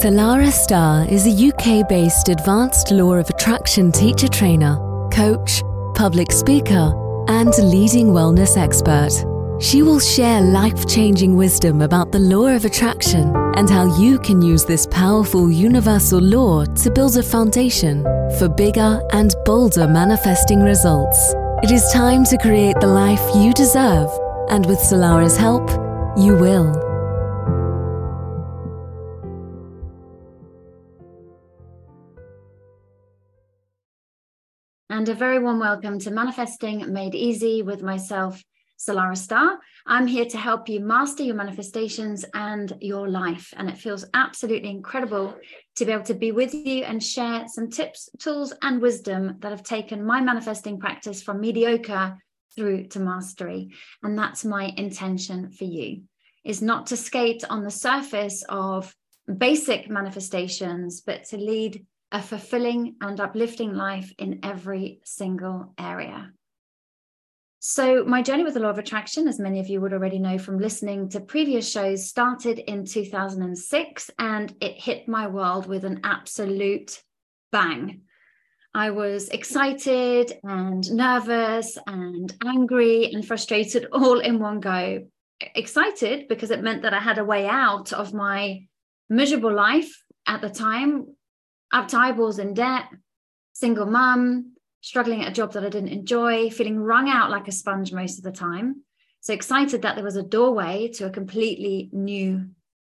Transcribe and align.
Salarah 0.00 0.50
Starre 0.50 1.06
is 1.12 1.26
a 1.26 1.48
UK 1.48 1.86
based 1.86 2.30
advanced 2.30 2.90
law 2.90 3.12
of 3.16 3.28
attraction 3.28 3.92
teacher 3.92 4.28
trainer, 4.28 4.78
coach, 5.12 5.62
public 5.94 6.32
speaker, 6.32 6.94
and 7.28 7.52
leading 7.58 8.06
wellness 8.06 8.56
expert. 8.56 9.12
She 9.62 9.82
will 9.82 10.00
share 10.00 10.40
life 10.40 10.88
changing 10.88 11.36
wisdom 11.36 11.82
about 11.82 12.12
the 12.12 12.18
law 12.18 12.46
of 12.46 12.64
attraction 12.64 13.30
and 13.56 13.68
how 13.68 13.94
you 14.00 14.18
can 14.20 14.40
use 14.40 14.64
this 14.64 14.86
powerful 14.86 15.50
universal 15.50 16.18
law 16.18 16.64
to 16.64 16.90
build 16.90 17.18
a 17.18 17.22
foundation 17.22 18.02
for 18.38 18.48
bigger 18.48 19.02
and 19.12 19.34
bolder 19.44 19.86
manifesting 19.86 20.62
results. 20.62 21.34
It 21.62 21.70
is 21.72 21.92
time 21.92 22.24
to 22.24 22.38
create 22.38 22.80
the 22.80 22.86
life 22.86 23.20
you 23.34 23.52
deserve, 23.52 24.08
and 24.48 24.64
with 24.64 24.78
Salarah's 24.78 25.36
help, 25.36 25.68
you 26.16 26.36
will. 26.36 26.89
And 35.00 35.08
a 35.08 35.14
very 35.14 35.38
warm 35.38 35.60
welcome 35.60 35.98
to 36.00 36.10
Manifesting 36.10 36.92
Made 36.92 37.14
Easy 37.14 37.62
with 37.62 37.82
myself, 37.82 38.44
Salarah 38.78 39.16
Starre. 39.16 39.56
I'm 39.86 40.06
here 40.06 40.26
to 40.26 40.36
help 40.36 40.68
you 40.68 40.80
master 40.80 41.22
your 41.22 41.36
manifestations 41.36 42.26
and 42.34 42.70
your 42.82 43.08
life. 43.08 43.54
And 43.56 43.70
it 43.70 43.78
feels 43.78 44.04
absolutely 44.12 44.68
incredible 44.68 45.34
to 45.76 45.86
be 45.86 45.92
able 45.92 46.04
to 46.04 46.12
be 46.12 46.32
with 46.32 46.52
you 46.52 46.84
and 46.84 47.02
share 47.02 47.48
some 47.48 47.70
tips, 47.70 48.10
tools, 48.18 48.52
and 48.60 48.82
wisdom 48.82 49.36
that 49.38 49.52
have 49.52 49.62
taken 49.62 50.04
my 50.04 50.20
manifesting 50.20 50.78
practice 50.78 51.22
from 51.22 51.40
mediocre 51.40 52.18
through 52.54 52.88
to 52.88 53.00
mastery. 53.00 53.70
And 54.02 54.18
that's 54.18 54.44
my 54.44 54.64
intention 54.76 55.48
for 55.50 55.64
you 55.64 56.02
is 56.44 56.60
not 56.60 56.88
to 56.88 56.98
skate 56.98 57.42
on 57.48 57.64
the 57.64 57.70
surface 57.70 58.44
of 58.50 58.94
basic 59.38 59.88
manifestations, 59.88 61.00
but 61.00 61.24
to 61.24 61.38
lead 61.38 61.86
a 62.12 62.20
fulfilling 62.20 62.96
and 63.00 63.20
uplifting 63.20 63.74
life 63.74 64.12
in 64.18 64.40
every 64.42 65.00
single 65.04 65.74
area. 65.78 66.32
So, 67.62 68.04
my 68.04 68.22
journey 68.22 68.42
with 68.42 68.54
the 68.54 68.60
law 68.60 68.70
of 68.70 68.78
attraction, 68.78 69.28
as 69.28 69.38
many 69.38 69.60
of 69.60 69.68
you 69.68 69.82
would 69.82 69.92
already 69.92 70.18
know 70.18 70.38
from 70.38 70.58
listening 70.58 71.10
to 71.10 71.20
previous 71.20 71.70
shows, 71.70 72.08
started 72.08 72.58
in 72.58 72.86
2006 72.86 74.10
and 74.18 74.54
it 74.62 74.80
hit 74.80 75.06
my 75.06 75.26
world 75.26 75.66
with 75.66 75.84
an 75.84 76.00
absolute 76.02 77.02
bang. 77.52 78.00
I 78.72 78.90
was 78.90 79.28
excited 79.28 80.32
and 80.42 80.90
nervous 80.90 81.76
and 81.86 82.32
angry 82.44 83.12
and 83.12 83.26
frustrated 83.26 83.88
all 83.92 84.20
in 84.20 84.38
one 84.38 84.60
go. 84.60 85.06
Excited 85.54 86.28
because 86.28 86.50
it 86.50 86.62
meant 86.62 86.82
that 86.82 86.94
I 86.94 87.00
had 87.00 87.18
a 87.18 87.24
way 87.24 87.46
out 87.46 87.92
of 87.92 88.14
my 88.14 88.60
miserable 89.10 89.52
life 89.52 90.02
at 90.26 90.40
the 90.40 90.48
time, 90.48 91.08
up 91.72 91.88
to 91.88 91.98
eyeballs 91.98 92.38
in 92.38 92.54
debt, 92.54 92.84
single 93.52 93.86
mum, 93.86 94.54
struggling 94.80 95.22
at 95.22 95.28
a 95.28 95.34
job 95.34 95.52
that 95.52 95.64
I 95.64 95.68
didn't 95.68 95.90
enjoy, 95.90 96.50
feeling 96.50 96.78
wrung 96.78 97.08
out 97.08 97.30
like 97.30 97.48
a 97.48 97.52
sponge 97.52 97.92
most 97.92 98.18
of 98.18 98.24
the 98.24 98.32
time. 98.32 98.82
So 99.20 99.34
excited 99.34 99.82
that 99.82 99.96
there 99.96 100.04
was 100.04 100.16
a 100.16 100.22
doorway 100.22 100.88
to 100.94 101.06
a 101.06 101.10
completely 101.10 101.90
new 101.92 102.46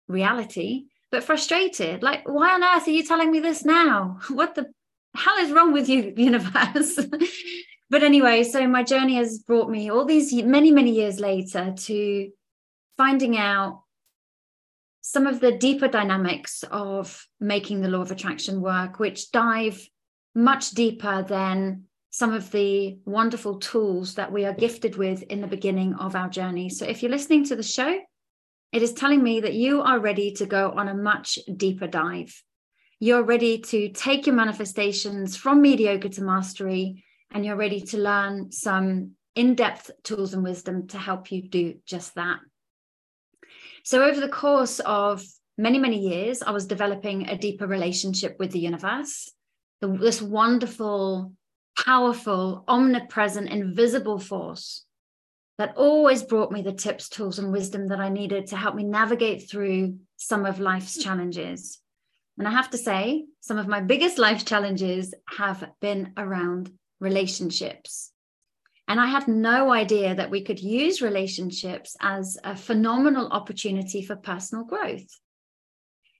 reality, 0.08 0.86
but 1.12 1.24
frustrated. 1.24 2.04
Like, 2.04 2.28
why 2.28 2.54
on 2.54 2.64
earth 2.64 2.88
are 2.88 2.92
you 2.92 3.04
telling 3.04 3.32
me 3.32 3.40
this 3.40 3.66
now? 3.66 4.20
What 4.30 4.56
the 4.56 4.72
hell 5.16 5.38
is 5.40 5.52
wrong 5.52 5.74
with 5.74 5.90
you, 5.90 6.14
universe? 6.18 7.00
but 7.90 8.04
anyway, 8.04 8.44
so 8.44 8.66
my 8.68 8.84
journey 8.84 9.16
has 9.16 9.40
brought 9.40 9.70
me 9.70 9.92
all 9.92 10.06
these 10.06 10.34
many, 10.34 10.72
many 10.72 10.92
years 10.92 11.20
later 11.20 11.74
to 11.76 12.32
finding 12.96 13.38
out 13.38 13.84
some 15.02 15.28
of 15.28 15.40
the 15.40 15.52
deeper 15.52 15.88
dynamics 15.88 16.64
of 16.72 17.28
making 17.40 17.82
the 17.82 17.90
law 17.90 18.02
of 18.02 18.12
attraction 18.12 18.62
work, 18.62 19.00
which 19.00 19.32
dive 19.32 19.88
much 20.36 20.72
deeper 20.72 21.24
than 21.24 21.84
some 22.12 22.34
of 22.34 22.52
the 22.52 23.00
wonderful 23.06 23.58
tools 23.60 24.16
that 24.16 24.32
we 24.32 24.46
are 24.46 24.54
gifted 24.54 24.98
with 24.98 25.24
in 25.24 25.42
the 25.42 25.48
beginning 25.48 25.96
of 25.96 26.16
our 26.16 26.30
journey. 26.30 26.70
So, 26.70 26.86
if 26.86 27.02
you're 27.02 27.12
listening 27.12 27.46
to 27.46 27.56
the 27.56 27.64
show, 27.64 28.00
it 28.72 28.82
is 28.82 28.94
telling 28.94 29.24
me 29.24 29.42
that 29.42 29.54
you 29.54 29.82
are 29.82 30.00
ready 30.00 30.32
to 30.34 30.46
go 30.46 30.72
on 30.72 30.88
a 30.88 30.94
much 30.94 31.40
deeper 31.58 31.88
dive. 31.88 32.42
You're 33.00 33.24
ready 33.24 33.58
to 33.60 33.90
take 33.90 34.28
your 34.28 34.36
manifestations 34.36 35.36
from 35.36 35.62
mediocre 35.62 36.10
to 36.10 36.22
mastery, 36.22 37.04
and 37.32 37.46
you're 37.46 37.56
ready 37.56 37.82
to 37.82 37.98
learn 37.98 38.52
some 38.52 39.12
in 39.34 39.56
depth 39.56 39.90
tools 40.04 40.34
and 40.34 40.44
wisdom 40.44 40.88
to 40.90 40.98
help 40.98 41.32
you 41.32 41.48
do 41.48 41.76
just 41.86 42.16
that. 42.16 42.40
So, 43.84 44.04
over 44.04 44.20
the 44.20 44.30
course 44.30 44.80
of 44.80 45.24
many, 45.58 45.80
many 45.80 46.00
years, 46.00 46.42
I 46.42 46.52
was 46.52 46.68
developing 46.68 47.28
a 47.28 47.38
deeper 47.38 47.68
relationship 47.68 48.38
with 48.40 48.52
the 48.52 48.60
universe 48.60 49.30
the, 49.82 49.88
this 49.88 50.22
wonderful, 50.22 51.34
powerful, 51.78 52.64
omnipresent, 52.68 53.50
invisible 53.50 54.20
force 54.20 54.86
that 55.58 55.76
always 55.76 56.24
brought 56.24 56.52
me 56.52 56.62
the 56.62 56.72
tips, 56.72 57.10
tools, 57.10 57.40
and 57.40 57.52
wisdom 57.52 57.88
that 57.88 58.00
I 58.00 58.10
needed 58.10 58.48
to 58.48 58.58
help 58.58 58.76
me 58.76 58.84
navigate 58.84 59.50
through 59.50 59.98
some 60.18 60.46
of 60.46 60.60
life's 60.60 60.98
challenges. 60.98 61.80
And 62.38 62.48
I 62.48 62.52
have 62.52 62.70
to 62.72 62.78
say, 62.78 63.26
some 63.42 63.58
of 63.58 63.68
my 63.68 63.82
biggest 63.82 64.18
life 64.18 64.46
challenges 64.46 65.14
have 65.38 65.70
been 65.82 66.14
around 66.18 66.72
relationships. 67.00 68.12
And 68.92 69.00
I 69.00 69.06
had 69.06 69.26
no 69.30 69.72
idea 69.72 70.14
that 70.16 70.30
we 70.30 70.42
could 70.42 70.60
use 70.60 71.02
relationships 71.02 71.96
as 72.02 72.38
a 72.44 72.58
phenomenal 72.58 73.30
opportunity 73.30 74.02
for 74.02 74.18
personal 74.18 74.66
growth. 74.66 75.08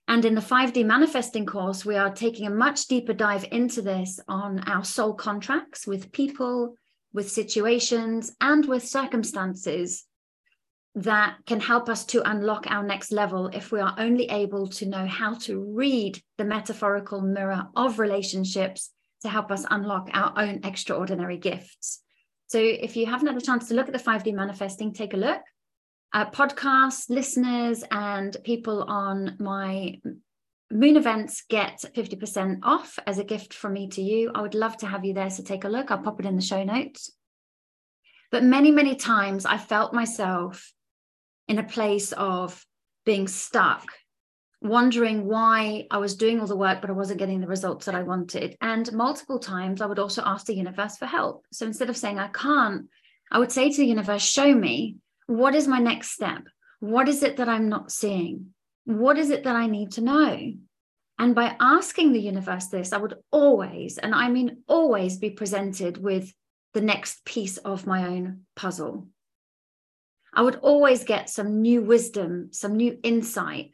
And 0.08 0.24
in 0.24 0.34
the 0.34 0.40
5D 0.40 0.86
manifesting 0.86 1.44
course, 1.44 1.84
we 1.84 1.96
are 1.96 2.14
taking 2.14 2.46
a 2.46 2.50
much 2.50 2.86
deeper 2.86 3.12
dive 3.12 3.44
into 3.52 3.82
this 3.82 4.20
on 4.26 4.60
our 4.60 4.84
soul 4.84 5.12
contracts 5.12 5.86
with 5.86 6.12
people, 6.12 6.76
with 7.12 7.30
situations, 7.30 8.34
and 8.40 8.64
with 8.64 8.88
circumstances 8.88 10.06
that 10.94 11.36
can 11.44 11.60
help 11.60 11.90
us 11.90 12.06
to 12.06 12.26
unlock 12.26 12.64
our 12.70 12.82
next 12.82 13.12
level 13.12 13.48
if 13.48 13.70
we 13.70 13.80
are 13.80 13.94
only 13.98 14.30
able 14.30 14.66
to 14.68 14.86
know 14.86 15.04
how 15.04 15.34
to 15.34 15.60
read 15.60 16.22
the 16.38 16.46
metaphorical 16.46 17.20
mirror 17.20 17.68
of 17.76 17.98
relationships 17.98 18.92
to 19.20 19.28
help 19.28 19.50
us 19.50 19.66
unlock 19.68 20.08
our 20.14 20.32
own 20.38 20.60
extraordinary 20.64 21.36
gifts. 21.36 22.02
So, 22.52 22.58
if 22.58 22.96
you 22.96 23.06
haven't 23.06 23.28
had 23.28 23.36
a 23.36 23.44
chance 23.44 23.68
to 23.68 23.74
look 23.74 23.88
at 23.88 23.92
the 23.92 24.10
5D 24.10 24.34
manifesting, 24.34 24.92
take 24.92 25.14
a 25.14 25.16
look 25.16 25.40
uh, 26.12 26.30
podcast 26.30 27.08
listeners 27.08 27.84
and 27.90 28.36
people 28.44 28.82
on 28.84 29.36
my 29.38 29.98
moon 30.70 30.96
events 30.96 31.44
get 31.48 31.84
50% 31.94 32.60
off 32.62 32.98
as 33.06 33.18
a 33.18 33.24
gift 33.24 33.54
from 33.54 33.72
me 33.74 33.88
to 33.88 34.02
you. 34.02 34.30
I 34.34 34.42
would 34.42 34.54
love 34.54 34.76
to 34.78 34.86
have 34.86 35.04
you 35.04 35.14
there. 35.14 35.30
So 35.30 35.42
take 35.42 35.64
a 35.64 35.68
look. 35.68 35.90
I'll 35.90 36.02
pop 36.02 36.20
it 36.20 36.26
in 36.26 36.36
the 36.36 36.42
show 36.42 36.64
notes. 36.64 37.10
But 38.30 38.44
many, 38.44 38.70
many 38.70 38.94
times 38.94 39.44
I 39.44 39.58
felt 39.58 39.92
myself 39.92 40.72
in 41.48 41.58
a 41.58 41.64
place 41.64 42.12
of 42.12 42.64
being 43.04 43.28
stuck, 43.28 43.86
wondering 44.62 45.26
why 45.26 45.86
I 45.90 45.98
was 45.98 46.14
doing 46.14 46.40
all 46.40 46.46
the 46.46 46.56
work, 46.56 46.80
but 46.80 46.90
I 46.90 46.94
wasn't 46.94 47.18
getting 47.18 47.40
the 47.40 47.46
results 47.46 47.86
that 47.86 47.94
I 47.94 48.02
wanted. 48.02 48.56
And 48.60 48.90
multiple 48.92 49.38
times 49.38 49.80
I 49.80 49.86
would 49.86 49.98
also 49.98 50.22
ask 50.24 50.46
the 50.46 50.54
universe 50.54 50.96
for 50.96 51.06
help. 51.06 51.44
So 51.52 51.66
instead 51.66 51.90
of 51.90 51.96
saying, 51.96 52.18
I 52.18 52.28
can't, 52.28 52.88
I 53.30 53.38
would 53.38 53.52
say 53.52 53.70
to 53.70 53.76
the 53.76 53.86
universe, 53.86 54.22
show 54.22 54.54
me, 54.54 54.96
what 55.26 55.54
is 55.54 55.66
my 55.66 55.78
next 55.78 56.10
step? 56.10 56.42
What 56.80 57.08
is 57.08 57.22
it 57.22 57.36
that 57.36 57.48
I'm 57.48 57.68
not 57.68 57.90
seeing? 57.90 58.54
What 58.84 59.18
is 59.18 59.30
it 59.30 59.44
that 59.44 59.56
I 59.56 59.66
need 59.66 59.92
to 59.92 60.00
know? 60.00 60.52
And 61.18 61.34
by 61.34 61.56
asking 61.60 62.12
the 62.12 62.20
universe 62.20 62.66
this, 62.66 62.92
I 62.92 62.98
would 62.98 63.14
always, 63.30 63.98
and 63.98 64.14
I 64.14 64.28
mean 64.28 64.62
always, 64.66 65.18
be 65.18 65.30
presented 65.30 65.98
with 65.98 66.32
the 66.74 66.80
next 66.80 67.24
piece 67.24 67.58
of 67.58 67.86
my 67.86 68.08
own 68.08 68.42
puzzle. 68.56 69.06
I 70.34 70.42
would 70.42 70.56
always 70.56 71.04
get 71.04 71.30
some 71.30 71.60
new 71.60 71.82
wisdom, 71.82 72.48
some 72.52 72.76
new 72.76 72.98
insight, 73.02 73.72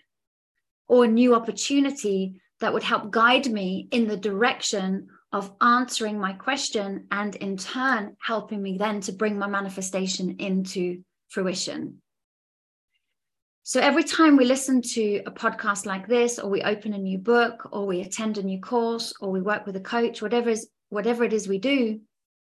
or 0.88 1.04
a 1.04 1.08
new 1.08 1.34
opportunity 1.34 2.40
that 2.60 2.72
would 2.72 2.82
help 2.82 3.10
guide 3.10 3.46
me 3.46 3.88
in 3.92 4.08
the 4.08 4.16
direction 4.16 5.08
of 5.32 5.52
answering 5.60 6.18
my 6.18 6.32
question 6.32 7.06
and 7.10 7.36
in 7.36 7.56
turn 7.56 8.16
helping 8.20 8.62
me 8.62 8.78
then 8.78 9.00
to 9.02 9.12
bring 9.12 9.38
my 9.38 9.46
manifestation 9.46 10.36
into 10.38 11.02
fruition. 11.28 12.00
So 13.62 13.80
every 13.80 14.04
time 14.04 14.38
we 14.38 14.46
listen 14.46 14.80
to 14.80 15.22
a 15.26 15.30
podcast 15.30 15.84
like 15.84 16.08
this, 16.08 16.38
or 16.38 16.48
we 16.48 16.62
open 16.62 16.94
a 16.94 16.98
new 16.98 17.18
book, 17.18 17.68
or 17.70 17.86
we 17.86 18.00
attend 18.00 18.38
a 18.38 18.42
new 18.42 18.60
course, 18.60 19.12
or 19.20 19.30
we 19.30 19.42
work 19.42 19.66
with 19.66 19.76
a 19.76 19.80
coach, 19.80 20.22
whatever 20.22 20.48
is 20.48 20.70
whatever 20.88 21.22
it 21.22 21.34
is 21.34 21.46
we 21.46 21.58
do, 21.58 22.00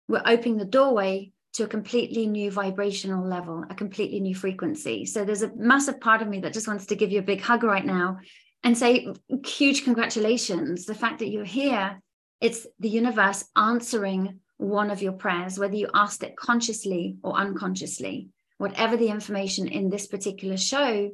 we're 0.08 0.22
opening 0.26 0.56
the 0.56 0.64
doorway 0.64 1.30
to 1.54 1.64
a 1.64 1.68
completely 1.68 2.26
new 2.26 2.50
vibrational 2.50 3.26
level, 3.26 3.64
a 3.68 3.74
completely 3.74 4.20
new 4.20 4.34
frequency. 4.34 5.04
So 5.04 5.24
there's 5.24 5.42
a 5.42 5.54
massive 5.54 6.00
part 6.00 6.22
of 6.22 6.28
me 6.28 6.40
that 6.40 6.54
just 6.54 6.68
wants 6.68 6.86
to 6.86 6.96
give 6.96 7.12
you 7.12 7.18
a 7.18 7.22
big 7.30 7.40
hug 7.40 7.62
right 7.62 7.84
now 7.84 8.18
and 8.64 8.76
say 8.76 9.06
huge 9.44 9.84
congratulations. 9.84 10.86
The 10.86 10.94
fact 10.94 11.18
that 11.18 11.28
you're 11.28 11.44
here, 11.44 12.00
it's 12.40 12.66
the 12.78 12.88
universe 12.88 13.44
answering 13.56 14.40
one 14.56 14.90
of 14.90 15.02
your 15.02 15.12
prayers, 15.12 15.58
whether 15.58 15.74
you 15.74 15.88
asked 15.92 16.22
it 16.22 16.36
consciously 16.36 17.16
or 17.22 17.34
unconsciously 17.34 18.30
whatever 18.62 18.96
the 18.96 19.08
information 19.08 19.66
in 19.66 19.90
this 19.90 20.06
particular 20.06 20.56
show 20.56 21.10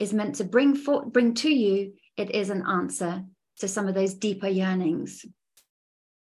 is 0.00 0.12
meant 0.12 0.34
to 0.34 0.44
bring 0.44 0.74
for, 0.74 1.06
bring 1.06 1.34
to 1.34 1.48
you 1.48 1.92
it 2.16 2.32
is 2.32 2.50
an 2.50 2.66
answer 2.66 3.22
to 3.60 3.68
some 3.68 3.86
of 3.86 3.94
those 3.94 4.14
deeper 4.14 4.48
yearnings. 4.48 5.24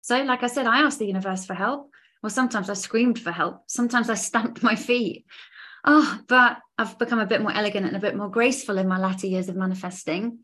So, 0.03 0.23
like 0.23 0.43
I 0.43 0.49
said, 0.49 0.67
I 0.67 0.83
asked 0.83 0.99
the 0.99 1.07
universe 1.07 1.47
for 1.47 1.55
help. 1.55 1.92
Well, 2.23 2.31
sometimes 2.31 2.71
I 2.71 2.75
screamed 2.75 3.19
for 3.19 3.33
help. 3.33 3.65
Sometimes 3.67 4.09
I 4.09 4.15
stamped 4.15 4.63
my 4.63 4.77
feet. 4.77 5.27
Oh, 5.85 6.21
but 6.29 6.59
I've 6.79 6.99
become 6.99 7.19
a 7.19 7.27
bit 7.27 7.43
more 7.43 7.53
elegant 7.53 7.87
and 7.87 7.97
a 7.97 8.01
bit 8.01 8.17
more 8.17 8.31
graceful 8.31 8.79
in 8.79 8.87
my 8.87 8.99
latter 8.99 9.27
years 9.27 9.49
of 9.49 9.57
manifesting. 9.57 10.39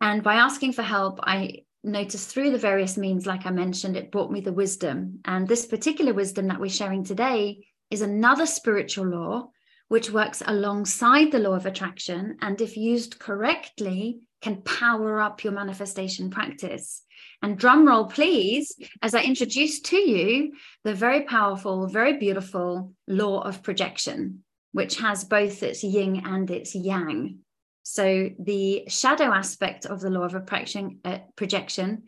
And 0.00 0.22
by 0.22 0.36
asking 0.36 0.72
for 0.72 0.82
help, 0.82 1.20
I 1.22 1.64
noticed 1.84 2.30
through 2.30 2.52
the 2.52 2.58
various 2.58 2.96
means, 2.96 3.26
like 3.26 3.44
I 3.44 3.50
mentioned, 3.50 3.96
it 3.96 4.10
brought 4.10 4.32
me 4.32 4.40
the 4.40 4.52
wisdom. 4.52 5.20
And 5.24 5.46
this 5.46 5.66
particular 5.66 6.14
wisdom 6.14 6.48
that 6.48 6.60
we're 6.60 6.70
sharing 6.70 7.04
today 7.04 7.66
is 7.90 8.00
another 8.00 8.46
spiritual 8.46 9.06
law 9.06 9.50
which 9.88 10.10
works 10.10 10.42
alongside 10.46 11.30
the 11.30 11.38
law 11.38 11.52
of 11.52 11.66
attraction. 11.66 12.38
And 12.40 12.58
if 12.62 12.78
used 12.78 13.18
correctly, 13.18 14.20
can 14.42 14.60
power 14.62 15.20
up 15.20 15.44
your 15.44 15.52
manifestation 15.52 16.28
practice. 16.28 17.02
And 17.42 17.56
drum 17.56 17.86
roll, 17.86 18.06
please, 18.06 18.74
as 19.00 19.14
I 19.14 19.22
introduce 19.22 19.80
to 19.80 19.96
you 19.96 20.52
the 20.84 20.94
very 20.94 21.22
powerful, 21.22 21.86
very 21.86 22.18
beautiful 22.18 22.92
law 23.06 23.40
of 23.40 23.62
projection, 23.62 24.44
which 24.72 24.98
has 24.98 25.24
both 25.24 25.62
its 25.62 25.82
yin 25.82 26.22
and 26.26 26.50
its 26.50 26.74
yang. 26.74 27.38
So 27.84 28.30
the 28.38 28.84
shadow 28.88 29.32
aspect 29.32 29.86
of 29.86 30.00
the 30.00 30.10
law 30.10 30.24
of 30.24 30.32
projection, 30.32 31.00
uh, 31.04 31.18
projection 31.36 32.04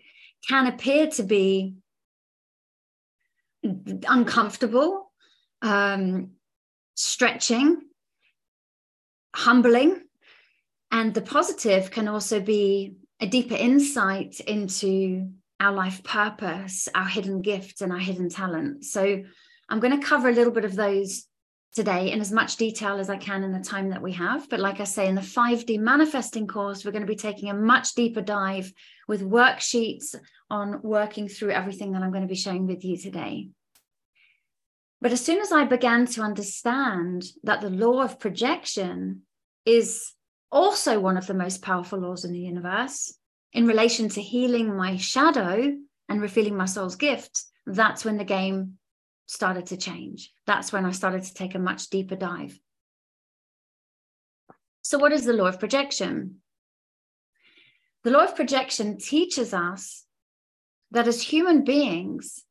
can 0.49 0.67
appear 0.67 1.09
to 1.09 1.23
be 1.23 1.75
uncomfortable, 4.07 5.11
um, 5.63 6.33
stretching, 6.95 7.81
humbling. 9.35 10.04
And 10.91 11.13
the 11.13 11.23
positive 11.23 11.91
can 11.91 12.09
also 12.09 12.41
be 12.41 12.95
a 13.21 13.27
deeper 13.27 13.55
insight 13.55 14.41
into 14.41 15.31
our 15.61 15.73
life 15.73 16.03
purpose, 16.03 16.89
our 16.95 17.07
hidden 17.07 17.43
gifts, 17.43 17.81
and 17.81 17.93
our 17.93 17.99
hidden 17.99 18.29
talents. 18.29 18.93
So 18.93 19.23
I'm 19.69 19.81
going 19.81 19.99
to 19.99 20.07
cover 20.07 20.29
a 20.29 20.33
little 20.33 20.53
bit 20.53 20.65
of 20.65 20.77
those 20.77 21.27
today 21.75 22.13
in 22.13 22.21
as 22.21 22.31
much 22.31 22.57
detail 22.57 22.99
as 22.99 23.11
I 23.11 23.17
can 23.17 23.43
in 23.43 23.53
the 23.53 23.61
time 23.61 23.91
that 23.91 24.03
we 24.03 24.13
have. 24.13 24.49
But 24.49 24.61
like 24.61 24.81
I 24.81 24.85
say, 24.85 25.09
in 25.09 25.15
the 25.15 25.21
5D 25.21 25.79
manifesting 25.81 26.47
course, 26.47 26.85
we're 26.85 26.93
going 26.93 27.03
to 27.03 27.07
be 27.07 27.17
taking 27.17 27.51
a 27.51 27.55
much 27.55 27.95
deeper 27.95 28.21
dive 28.21 28.73
with 29.09 29.29
worksheets 29.29 30.15
on 30.51 30.81
working 30.83 31.29
through 31.29 31.51
everything 31.51 31.93
that 31.93 32.03
I'm 32.03 32.13
going 32.13 32.23
to 32.23 32.29
be 32.29 32.37
sharing 32.37 32.67
with 32.67 32.85
you 32.85 32.97
today. 32.97 33.49
But 35.01 35.13
as 35.13 35.25
soon 35.25 35.41
as 35.41 35.53
I 35.53 35.65
began 35.65 36.07
to 36.07 36.23
understand 36.23 37.25
that 37.43 37.61
the 37.61 37.71
law 37.71 38.03
of 38.03 38.21
projection 38.21 39.23
is 39.67 40.13
also 40.51 41.01
one 41.01 41.17
of 41.17 41.27
the 41.27 41.35
most 41.35 41.63
powerful 41.63 41.99
laws 41.99 42.25
in 42.25 42.33
the 42.33 42.41
universe 42.41 43.15
in 43.53 43.67
relation 43.67 44.09
to 44.11 44.21
healing 44.21 44.77
my 44.77 44.97
shadow 44.97 45.77
and 46.09 46.21
revealing 46.21 46.57
my 46.57 46.67
soul's 46.67 46.97
gift, 46.97 47.45
that's 47.67 48.05
when 48.05 48.19
the 48.19 48.25
game 48.25 48.79
started 49.27 49.67
to 49.67 49.77
change. 49.77 50.33
That's 50.47 50.73
when 50.73 50.85
I 50.85 50.91
started 50.91 51.23
to 51.23 51.35
take 51.35 51.55
a 51.55 51.59
much 51.59 51.89
deeper 51.89 52.17
dive. 52.17 52.59
So, 54.83 54.99
what 54.99 55.13
is 55.13 55.25
the 55.25 55.33
law 55.33 55.47
of 55.47 55.61
projection? 55.61 56.43
The 58.03 58.11
law 58.11 58.25
of 58.25 58.37
projection 58.37 58.99
teaches 58.99 59.55
us 59.55 60.05
that 60.91 61.09
as 61.09 61.23
human 61.23 61.65
beings, 61.65 62.45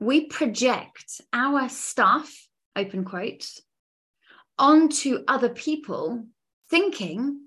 we 0.00 0.26
project 0.26 1.20
our 1.32 1.68
stuff, 1.68 2.48
open 2.74 3.04
quotes, 3.04 3.60
onto 4.58 5.22
other 5.28 5.48
people, 5.48 6.24
thinking 6.70 7.40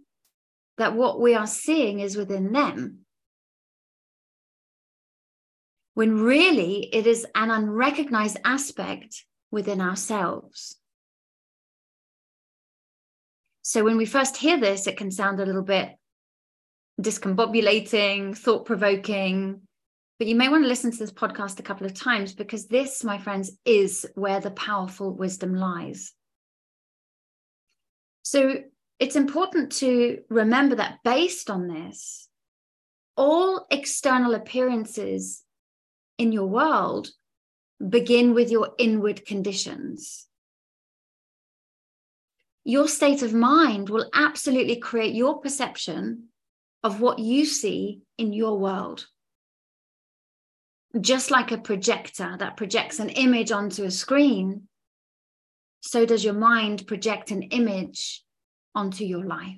that 0.77 0.95
what 0.95 1.19
we 1.19 1.33
are 1.35 1.47
seeing 1.47 1.99
is 1.99 2.17
within 2.17 2.51
them 2.51 3.03
when 5.93 6.19
really 6.19 6.89
it 6.93 7.05
is 7.05 7.25
an 7.35 7.51
unrecognized 7.51 8.37
aspect 8.43 9.25
within 9.51 9.79
ourselves. 9.79 10.75
So 13.61 13.83
when 13.83 13.97
we 13.97 14.05
first 14.05 14.35
hear 14.37 14.59
this, 14.59 14.87
it 14.87 14.97
can 14.97 15.11
sound 15.11 15.39
a 15.39 15.45
little 15.45 15.61
bit 15.61 15.89
discombobulating, 17.01 18.37
thought 18.37 18.65
provoking. 18.65 19.61
But 20.19 20.27
you 20.27 20.35
may 20.35 20.49
want 20.49 20.63
to 20.63 20.67
listen 20.67 20.91
to 20.91 20.97
this 20.97 21.11
podcast 21.11 21.59
a 21.59 21.63
couple 21.63 21.85
of 21.85 21.93
times 21.93 22.33
because 22.33 22.67
this, 22.67 23.03
my 23.03 23.17
friends, 23.19 23.51
is 23.65 24.05
where 24.15 24.39
the 24.39 24.51
powerful 24.51 25.13
wisdom 25.13 25.55
lies. 25.55 26.11
So 28.23 28.63
it's 28.99 29.15
important 29.15 29.71
to 29.73 30.19
remember 30.29 30.75
that 30.75 30.99
based 31.03 31.49
on 31.49 31.67
this, 31.67 32.29
all 33.15 33.65
external 33.69 34.33
appearances 34.33 35.43
in 36.17 36.31
your 36.31 36.45
world 36.45 37.09
begin 37.87 38.33
with 38.33 38.49
your 38.49 38.71
inward 38.77 39.25
conditions. 39.25 40.27
Your 42.63 42.87
state 42.87 43.21
of 43.23 43.33
mind 43.33 43.89
will 43.89 44.09
absolutely 44.13 44.77
create 44.77 45.13
your 45.13 45.41
perception 45.41 46.29
of 46.83 47.01
what 47.01 47.19
you 47.19 47.45
see 47.45 48.01
in 48.17 48.31
your 48.31 48.57
world. 48.57 49.07
Just 50.99 51.31
like 51.31 51.51
a 51.51 51.57
projector 51.57 52.35
that 52.39 52.55
projects 52.55 52.99
an 52.99 53.09
image 53.09 53.51
onto 53.51 53.83
a 53.83 53.91
screen, 53.91 54.67
so 55.81 56.05
does 56.05 56.23
your 56.23 56.35
mind 56.35 56.87
project 56.87 57.31
an 57.31 57.41
image 57.43 58.23
onto 58.75 59.03
your 59.03 59.23
life. 59.23 59.57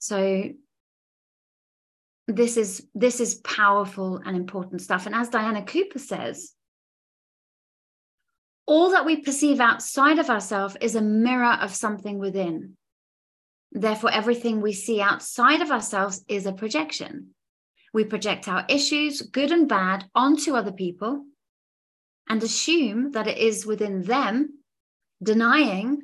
So 0.00 0.50
this 2.28 2.56
is 2.56 2.86
this 2.94 3.20
is 3.20 3.36
powerful 3.36 4.20
and 4.24 4.36
important 4.36 4.82
stuff. 4.82 5.06
And 5.06 5.14
as 5.14 5.28
diana 5.28 5.62
cooper 5.64 5.98
says 5.98 6.52
all 8.66 8.90
that 8.90 9.04
we 9.04 9.16
perceive 9.16 9.60
outside 9.60 10.18
of 10.18 10.30
ourselves 10.30 10.76
is 10.80 10.94
a 10.94 11.02
mirror 11.02 11.58
of 11.60 11.74
something 11.74 12.18
within. 12.18 12.76
Therefore 13.72 14.10
everything 14.10 14.60
we 14.60 14.72
see 14.72 15.00
outside 15.00 15.60
of 15.60 15.70
ourselves 15.70 16.24
is 16.28 16.46
a 16.46 16.52
projection. 16.52 17.34
We 17.92 18.04
project 18.04 18.48
our 18.48 18.64
issues 18.68 19.22
good 19.22 19.52
and 19.52 19.68
bad 19.68 20.04
onto 20.14 20.54
other 20.54 20.72
people 20.72 21.24
and 22.28 22.42
assume 22.42 23.12
that 23.12 23.26
it 23.26 23.38
is 23.38 23.66
within 23.66 24.02
them 24.02 24.58
denying 25.22 26.02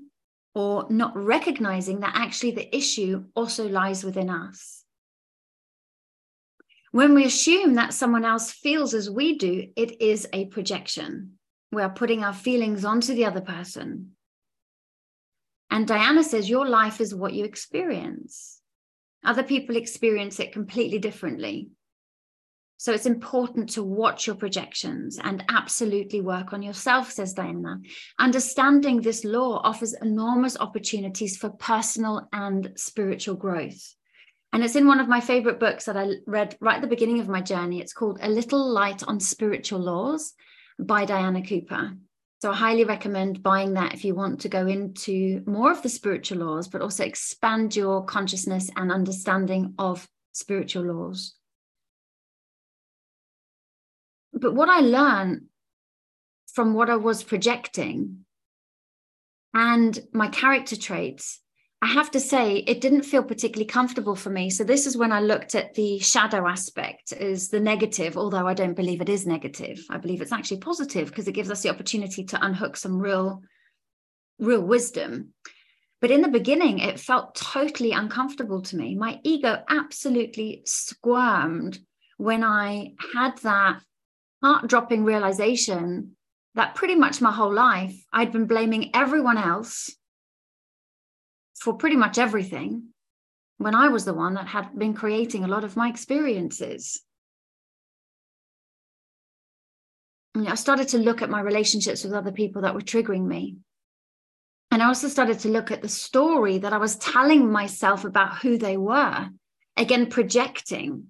or 0.54 0.86
not 0.90 1.16
recognizing 1.16 2.00
that 2.00 2.14
actually 2.14 2.52
the 2.52 2.76
issue 2.76 3.24
also 3.34 3.68
lies 3.68 4.04
within 4.04 4.30
us 4.30 4.80
when 6.92 7.14
we 7.14 7.24
assume 7.24 7.74
that 7.74 7.94
someone 7.94 8.24
else 8.24 8.50
feels 8.50 8.94
as 8.94 9.08
we 9.08 9.38
do, 9.38 9.68
it 9.76 10.00
is 10.02 10.26
a 10.32 10.46
projection. 10.46 11.38
We 11.70 11.82
are 11.82 11.90
putting 11.90 12.24
our 12.24 12.32
feelings 12.32 12.84
onto 12.84 13.14
the 13.14 13.26
other 13.26 13.40
person. 13.40 14.12
And 15.70 15.86
Diana 15.86 16.24
says, 16.24 16.50
Your 16.50 16.66
life 16.66 17.00
is 17.00 17.14
what 17.14 17.32
you 17.32 17.44
experience. 17.44 18.60
Other 19.24 19.44
people 19.44 19.76
experience 19.76 20.40
it 20.40 20.52
completely 20.52 20.98
differently. 20.98 21.70
So 22.80 22.94
it's 22.94 23.04
important 23.04 23.68
to 23.74 23.82
watch 23.82 24.26
your 24.26 24.36
projections 24.36 25.18
and 25.22 25.44
absolutely 25.50 26.22
work 26.22 26.54
on 26.54 26.62
yourself, 26.62 27.12
says 27.12 27.34
Diana. 27.34 27.78
Understanding 28.18 29.02
this 29.02 29.22
law 29.22 29.60
offers 29.62 29.92
enormous 29.92 30.56
opportunities 30.58 31.36
for 31.36 31.50
personal 31.50 32.26
and 32.32 32.72
spiritual 32.76 33.34
growth. 33.34 33.94
And 34.54 34.64
it's 34.64 34.76
in 34.76 34.86
one 34.86 34.98
of 34.98 35.08
my 35.08 35.20
favorite 35.20 35.60
books 35.60 35.84
that 35.84 35.98
I 35.98 36.08
read 36.26 36.56
right 36.62 36.76
at 36.76 36.80
the 36.80 36.88
beginning 36.88 37.20
of 37.20 37.28
my 37.28 37.42
journey. 37.42 37.82
It's 37.82 37.92
called 37.92 38.18
A 38.22 38.30
Little 38.30 38.72
Light 38.72 39.02
on 39.06 39.20
Spiritual 39.20 39.80
Laws 39.80 40.32
by 40.78 41.04
Diana 41.04 41.44
Cooper. 41.44 41.92
So 42.40 42.50
I 42.50 42.54
highly 42.54 42.84
recommend 42.84 43.42
buying 43.42 43.74
that 43.74 43.92
if 43.92 44.06
you 44.06 44.14
want 44.14 44.40
to 44.40 44.48
go 44.48 44.66
into 44.66 45.42
more 45.44 45.70
of 45.70 45.82
the 45.82 45.90
spiritual 45.90 46.38
laws, 46.38 46.66
but 46.66 46.80
also 46.80 47.04
expand 47.04 47.76
your 47.76 48.06
consciousness 48.06 48.70
and 48.74 48.90
understanding 48.90 49.74
of 49.78 50.08
spiritual 50.32 50.84
laws. 50.84 51.34
But 54.40 54.54
what 54.54 54.68
I 54.68 54.80
learned 54.80 55.46
from 56.54 56.74
what 56.74 56.90
I 56.90 56.96
was 56.96 57.22
projecting 57.22 58.24
and 59.54 59.98
my 60.12 60.28
character 60.28 60.76
traits 60.76 61.40
I 61.82 61.86
have 61.86 62.10
to 62.10 62.20
say, 62.20 62.56
it 62.56 62.82
didn't 62.82 63.04
feel 63.04 63.22
particularly 63.22 63.66
comfortable 63.66 64.14
for 64.14 64.28
me. 64.28 64.50
So 64.50 64.64
this 64.64 64.86
is 64.86 64.98
when 64.98 65.12
I 65.12 65.20
looked 65.20 65.54
at 65.54 65.72
the 65.74 65.98
shadow 65.98 66.46
aspect 66.46 67.12
as 67.12 67.48
the 67.48 67.60
negative, 67.60 68.18
although 68.18 68.46
I 68.46 68.52
don't 68.52 68.76
believe 68.76 69.00
it 69.00 69.08
is 69.08 69.26
negative. 69.26 69.82
I 69.88 69.96
believe 69.96 70.20
it's 70.20 70.32
actually 70.32 70.58
positive 70.58 71.08
because 71.08 71.26
it 71.26 71.32
gives 71.32 71.50
us 71.50 71.62
the 71.62 71.70
opportunity 71.70 72.24
to 72.24 72.44
unhook 72.44 72.76
some 72.76 72.98
real, 72.98 73.42
real 74.38 74.60
wisdom. 74.60 75.32
But 76.02 76.10
in 76.10 76.20
the 76.20 76.28
beginning, 76.28 76.80
it 76.80 77.00
felt 77.00 77.34
totally 77.34 77.92
uncomfortable 77.92 78.60
to 78.62 78.76
me. 78.76 78.94
My 78.94 79.18
ego 79.22 79.62
absolutely 79.66 80.62
squirmed 80.66 81.78
when 82.18 82.44
I 82.44 82.92
had 83.14 83.38
that 83.38 83.80
heart 84.42 84.68
dropping 84.68 85.04
realization 85.04 86.16
that 86.54 86.74
pretty 86.74 86.94
much 86.94 87.20
my 87.20 87.32
whole 87.32 87.52
life 87.52 87.94
I'd 88.12 88.32
been 88.32 88.46
blaming 88.46 88.90
everyone 88.94 89.38
else 89.38 89.94
for 91.60 91.74
pretty 91.74 91.96
much 91.96 92.18
everything 92.18 92.88
when 93.58 93.74
I 93.74 93.88
was 93.88 94.04
the 94.04 94.14
one 94.14 94.34
that 94.34 94.46
had 94.46 94.78
been 94.78 94.94
creating 94.94 95.44
a 95.44 95.48
lot 95.48 95.64
of 95.64 95.76
my 95.76 95.88
experiences. 95.88 97.02
I 100.34 100.54
started 100.54 100.88
to 100.88 100.98
look 100.98 101.20
at 101.20 101.28
my 101.28 101.40
relationships 101.40 102.02
with 102.02 102.14
other 102.14 102.32
people 102.32 102.62
that 102.62 102.74
were 102.74 102.80
triggering 102.80 103.26
me. 103.26 103.58
And 104.70 104.82
I 104.82 104.86
also 104.86 105.08
started 105.08 105.40
to 105.40 105.48
look 105.48 105.70
at 105.70 105.82
the 105.82 105.88
story 105.88 106.58
that 106.58 106.72
I 106.72 106.78
was 106.78 106.96
telling 106.96 107.50
myself 107.50 108.04
about 108.04 108.38
who 108.38 108.56
they 108.56 108.76
were, 108.76 109.28
again, 109.76 110.06
projecting. 110.06 111.08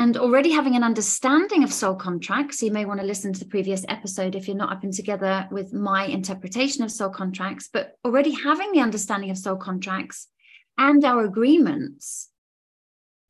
And 0.00 0.16
already 0.16 0.50
having 0.50 0.76
an 0.76 0.82
understanding 0.82 1.62
of 1.62 1.70
soul 1.70 1.94
contracts, 1.94 2.62
you 2.62 2.72
may 2.72 2.86
want 2.86 3.00
to 3.00 3.06
listen 3.06 3.34
to 3.34 3.38
the 3.38 3.50
previous 3.50 3.84
episode 3.86 4.34
if 4.34 4.48
you're 4.48 4.56
not 4.56 4.72
up 4.72 4.82
and 4.82 4.94
together 4.94 5.46
with 5.50 5.74
my 5.74 6.06
interpretation 6.06 6.82
of 6.82 6.90
soul 6.90 7.10
contracts, 7.10 7.68
but 7.70 7.98
already 8.02 8.30
having 8.30 8.72
the 8.72 8.80
understanding 8.80 9.28
of 9.28 9.36
soul 9.36 9.56
contracts 9.56 10.28
and 10.78 11.04
our 11.04 11.22
agreements, 11.22 12.30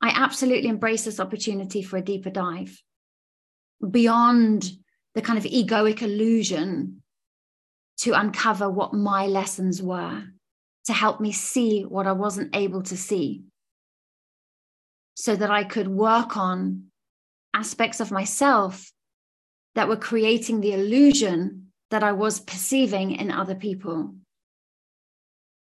I 0.00 0.10
absolutely 0.10 0.68
embrace 0.68 1.04
this 1.04 1.18
opportunity 1.18 1.82
for 1.82 1.96
a 1.96 2.02
deeper 2.02 2.30
dive 2.30 2.80
beyond 3.90 4.70
the 5.16 5.22
kind 5.22 5.38
of 5.38 5.44
egoic 5.46 6.02
illusion 6.02 7.02
to 7.98 8.12
uncover 8.12 8.70
what 8.70 8.94
my 8.94 9.26
lessons 9.26 9.82
were, 9.82 10.22
to 10.84 10.92
help 10.92 11.20
me 11.20 11.32
see 11.32 11.82
what 11.82 12.06
I 12.06 12.12
wasn't 12.12 12.54
able 12.54 12.84
to 12.84 12.96
see, 12.96 13.42
so 15.20 15.36
that 15.36 15.50
I 15.50 15.64
could 15.64 15.86
work 15.86 16.38
on 16.38 16.84
aspects 17.52 18.00
of 18.00 18.10
myself 18.10 18.90
that 19.74 19.86
were 19.86 19.96
creating 19.96 20.60
the 20.60 20.72
illusion 20.72 21.72
that 21.90 22.02
I 22.02 22.12
was 22.12 22.40
perceiving 22.40 23.10
in 23.10 23.30
other 23.30 23.54
people. 23.54 24.14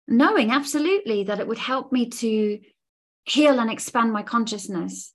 Knowing 0.07 0.49
absolutely 0.49 1.25
that 1.25 1.41
it 1.41 1.47
would 1.47 1.57
help 1.57 1.91
me 1.91 2.07
to 2.09 2.59
heal 3.25 3.59
and 3.59 3.69
expand 3.69 4.13
my 4.13 4.23
consciousness 4.23 5.13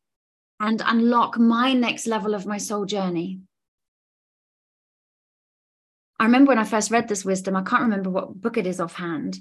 and 0.60 0.82
unlock 0.84 1.38
my 1.38 1.72
next 1.72 2.06
level 2.06 2.34
of 2.34 2.44
my 2.44 2.58
soul 2.58 2.84
journey. 2.84 3.40
I 6.20 6.24
remember 6.24 6.50
when 6.50 6.58
I 6.58 6.64
first 6.64 6.90
read 6.90 7.08
this 7.08 7.24
wisdom, 7.24 7.56
I 7.56 7.62
can't 7.62 7.82
remember 7.82 8.10
what 8.10 8.38
book 8.38 8.58
it 8.58 8.66
is 8.66 8.78
offhand, 8.78 9.38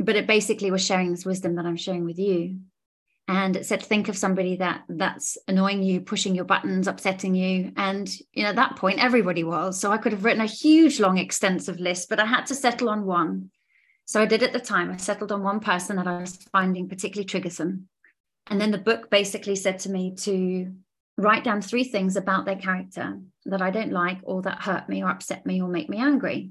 but 0.00 0.16
it 0.16 0.26
basically 0.26 0.72
was 0.72 0.84
sharing 0.84 1.12
this 1.12 1.24
wisdom 1.24 1.54
that 1.56 1.66
I'm 1.66 1.76
sharing 1.76 2.04
with 2.04 2.18
you. 2.18 2.58
And 3.28 3.56
it 3.56 3.66
said, 3.66 3.82
think 3.82 4.08
of 4.08 4.18
somebody 4.18 4.56
that 4.56 4.82
that's 4.88 5.38
annoying 5.46 5.82
you, 5.82 6.00
pushing 6.00 6.34
your 6.34 6.44
buttons, 6.44 6.88
upsetting 6.88 7.34
you. 7.34 7.72
And 7.76 8.10
you 8.32 8.42
know, 8.42 8.50
at 8.50 8.56
that 8.56 8.76
point, 8.76 9.02
everybody 9.02 9.44
was. 9.44 9.78
So 9.78 9.92
I 9.92 9.98
could 9.98 10.12
have 10.12 10.24
written 10.24 10.42
a 10.42 10.46
huge, 10.46 10.98
long, 10.98 11.18
extensive 11.18 11.78
list, 11.78 12.08
but 12.08 12.20
I 12.20 12.26
had 12.26 12.46
to 12.46 12.54
settle 12.54 12.90
on 12.90 13.06
one. 13.06 13.50
So 14.04 14.20
I 14.20 14.26
did 14.26 14.42
at 14.42 14.52
the 14.52 14.60
time. 14.60 14.90
I 14.90 14.96
settled 14.96 15.32
on 15.32 15.42
one 15.42 15.60
person 15.60 15.96
that 15.96 16.08
I 16.08 16.20
was 16.20 16.36
finding 16.52 16.88
particularly 16.88 17.24
triggersome. 17.24 17.88
And 18.48 18.60
then 18.60 18.72
the 18.72 18.78
book 18.78 19.08
basically 19.08 19.56
said 19.56 19.78
to 19.80 19.90
me 19.90 20.14
to 20.16 20.74
write 21.16 21.44
down 21.44 21.62
three 21.62 21.84
things 21.84 22.16
about 22.16 22.44
their 22.44 22.56
character 22.56 23.20
that 23.44 23.62
I 23.62 23.70
don't 23.70 23.92
like 23.92 24.18
or 24.24 24.42
that 24.42 24.62
hurt 24.62 24.88
me 24.88 25.02
or 25.02 25.08
upset 25.08 25.46
me 25.46 25.62
or 25.62 25.68
make 25.68 25.88
me 25.88 25.98
angry. 25.98 26.50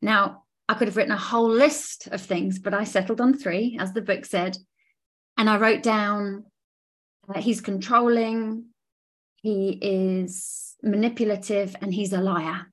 Now, 0.00 0.44
I 0.68 0.74
could 0.74 0.88
have 0.88 0.96
written 0.96 1.12
a 1.12 1.18
whole 1.18 1.48
list 1.50 2.08
of 2.08 2.20
things, 2.20 2.58
but 2.58 2.74
I 2.74 2.84
settled 2.84 3.20
on 3.20 3.34
three, 3.34 3.76
as 3.80 3.92
the 3.92 4.02
book 4.02 4.24
said. 4.24 4.56
And 5.38 5.48
I 5.48 5.56
wrote 5.56 5.82
down 5.82 6.44
uh, 7.34 7.40
he's 7.40 7.62
controlling, 7.62 8.66
he 9.36 9.70
is 9.70 10.76
manipulative, 10.82 11.76
and 11.80 11.94
he's 11.94 12.12
a 12.12 12.20
liar. 12.20 12.70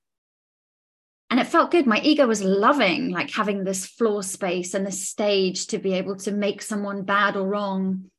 And 1.30 1.40
it 1.40 1.46
felt 1.46 1.70
good. 1.70 1.86
My 1.86 2.00
ego 2.02 2.26
was 2.26 2.42
loving 2.42 3.10
like 3.10 3.30
having 3.30 3.64
this 3.64 3.86
floor 3.86 4.22
space 4.22 4.74
and 4.74 4.86
this 4.86 5.08
stage 5.08 5.68
to 5.68 5.78
be 5.78 5.94
able 5.94 6.16
to 6.16 6.32
make 6.32 6.60
someone 6.60 7.02
bad 7.02 7.36
or 7.36 7.46
wrong 7.46 8.10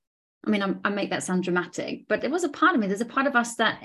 I 0.48 0.50
mean, 0.50 0.64
I'm, 0.64 0.80
i 0.86 0.90
make 0.90 1.10
that 1.10 1.24
sound 1.24 1.44
dramatic, 1.44 2.08
but 2.08 2.22
there 2.22 2.30
was 2.30 2.46
a 2.46 2.50
part 2.50 2.74
of 2.74 2.80
me, 2.80 2.88
there's 2.88 3.02
a 3.02 3.06
part 3.06 3.28
of 3.28 3.36
us 3.36 3.56
that, 3.56 3.84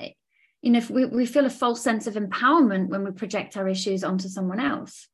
you 0.61 0.71
know, 0.71 0.81
we, 0.89 1.07
we 1.07 1.27
feel 1.27 1.45
a 1.45 1.51
false 1.51 1.83
sense 1.83 2.07
of 2.07 2.15
empowerment 2.15 2.89
when 2.89 3.05
we 3.05 3.11
project 3.11 3.57
our 3.57 3.69
issues 3.69 4.05
onto 4.05 4.29
someone 4.29 4.61
else. 4.61 5.09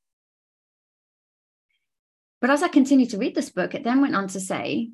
But 2.41 2.51
as 2.51 2.63
I 2.63 2.69
continued 2.69 3.11
to 3.11 3.19
read 3.19 3.35
this 3.35 3.51
book, 3.51 3.75
it 3.75 3.83
then 3.83 4.03
went 4.03 4.15
on 4.15 4.29
to 4.29 4.41
say, 4.41 4.91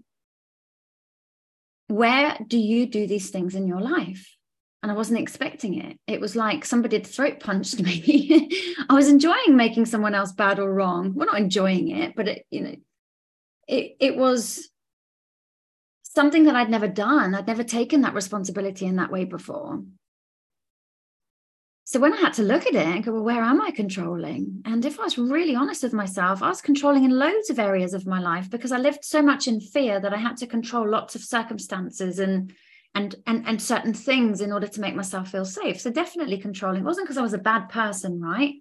where 1.88 2.38
do 2.46 2.58
you 2.58 2.86
do 2.86 3.06
these 3.06 3.30
things 3.30 3.54
in 3.54 3.66
your 3.66 3.80
life? 3.80 4.36
And 4.82 4.92
I 4.92 4.94
wasn't 4.94 5.20
expecting 5.20 5.80
it. 5.80 5.98
It 6.06 6.20
was 6.20 6.36
like 6.36 6.64
somebody 6.64 6.96
had 6.96 7.06
throat 7.06 7.40
punched 7.40 7.80
me. 7.82 8.50
I 8.88 8.94
was 8.94 9.08
enjoying 9.08 9.56
making 9.56 9.86
someone 9.86 10.14
else 10.14 10.32
bad 10.32 10.58
or 10.58 10.72
wrong. 10.72 11.14
We're 11.14 11.24
not 11.24 11.38
enjoying 11.38 11.90
it, 11.90 12.14
but 12.14 12.28
it, 12.28 12.46
you 12.50 12.60
know, 12.60 12.76
it, 13.66 13.96
it 13.98 14.16
was 14.16 14.68
something 16.02 16.44
that 16.44 16.56
I'd 16.56 16.70
never 16.70 16.88
done. 16.88 17.34
I'd 17.34 17.46
never 17.46 17.64
taken 17.64 18.02
that 18.02 18.14
responsibility 18.14 18.86
in 18.86 18.96
that 18.96 19.10
way 19.10 19.24
before. 19.24 19.82
So 21.86 22.00
when 22.00 22.14
I 22.14 22.16
had 22.16 22.32
to 22.34 22.42
look 22.42 22.66
at 22.66 22.74
it 22.74 22.86
and 22.86 23.04
go, 23.04 23.12
well, 23.12 23.22
where 23.22 23.42
am 23.42 23.60
I 23.60 23.70
controlling? 23.70 24.62
And 24.64 24.86
if 24.86 24.98
I 24.98 25.04
was 25.04 25.18
really 25.18 25.54
honest 25.54 25.82
with 25.82 25.92
myself, 25.92 26.42
I 26.42 26.48
was 26.48 26.62
controlling 26.62 27.04
in 27.04 27.10
loads 27.10 27.50
of 27.50 27.58
areas 27.58 27.92
of 27.92 28.06
my 28.06 28.20
life 28.20 28.48
because 28.48 28.72
I 28.72 28.78
lived 28.78 29.04
so 29.04 29.20
much 29.20 29.46
in 29.48 29.60
fear 29.60 30.00
that 30.00 30.14
I 30.14 30.16
had 30.16 30.38
to 30.38 30.46
control 30.46 30.88
lots 30.88 31.14
of 31.14 31.22
circumstances 31.22 32.18
and 32.18 32.54
and 32.94 33.14
and 33.26 33.46
and 33.46 33.60
certain 33.60 33.92
things 33.92 34.40
in 34.40 34.50
order 34.50 34.66
to 34.66 34.80
make 34.80 34.94
myself 34.94 35.28
feel 35.28 35.44
safe. 35.44 35.78
So 35.78 35.90
definitely 35.90 36.38
controlling. 36.38 36.80
It 36.80 36.84
wasn't 36.84 37.06
because 37.06 37.18
I 37.18 37.22
was 37.22 37.34
a 37.34 37.38
bad 37.38 37.68
person, 37.68 38.18
right? 38.18 38.54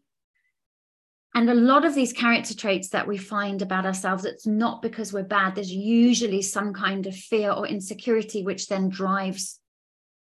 And 1.34 1.50
a 1.50 1.56
lot 1.56 1.86
of 1.86 1.96
these 1.96 2.12
character 2.12 2.54
traits 2.54 2.90
that 2.90 3.08
we 3.08 3.18
find 3.18 3.62
about 3.62 3.86
ourselves, 3.86 4.26
it's 4.26 4.46
not 4.46 4.82
because 4.82 5.14
we're 5.14 5.24
bad. 5.24 5.56
There's 5.56 5.72
usually 5.72 6.42
some 6.42 6.74
kind 6.74 7.08
of 7.08 7.16
fear 7.16 7.52
or 7.52 7.68
insecurity, 7.68 8.44
which 8.44 8.68
then 8.68 8.90
drives 8.90 9.60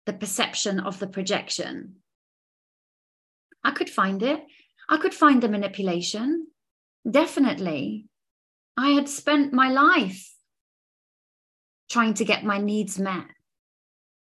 the 0.04 0.12
perception 0.12 0.80
of 0.80 0.99
the 0.99 1.09
projection. 1.09 1.97
I 3.64 3.70
could 3.72 3.90
find 3.90 4.22
it. 4.22 4.44
I 4.88 4.96
could 4.96 5.14
find 5.14 5.42
the 5.42 5.48
manipulation. 5.48 6.46
Definitely. 7.08 8.06
I 8.76 8.90
had 8.90 9.08
spent 9.08 9.52
my 9.52 9.70
life 9.70 10.32
trying 11.90 12.14
to 12.14 12.24
get 12.24 12.44
my 12.44 12.58
needs 12.58 12.98
met 12.98 13.26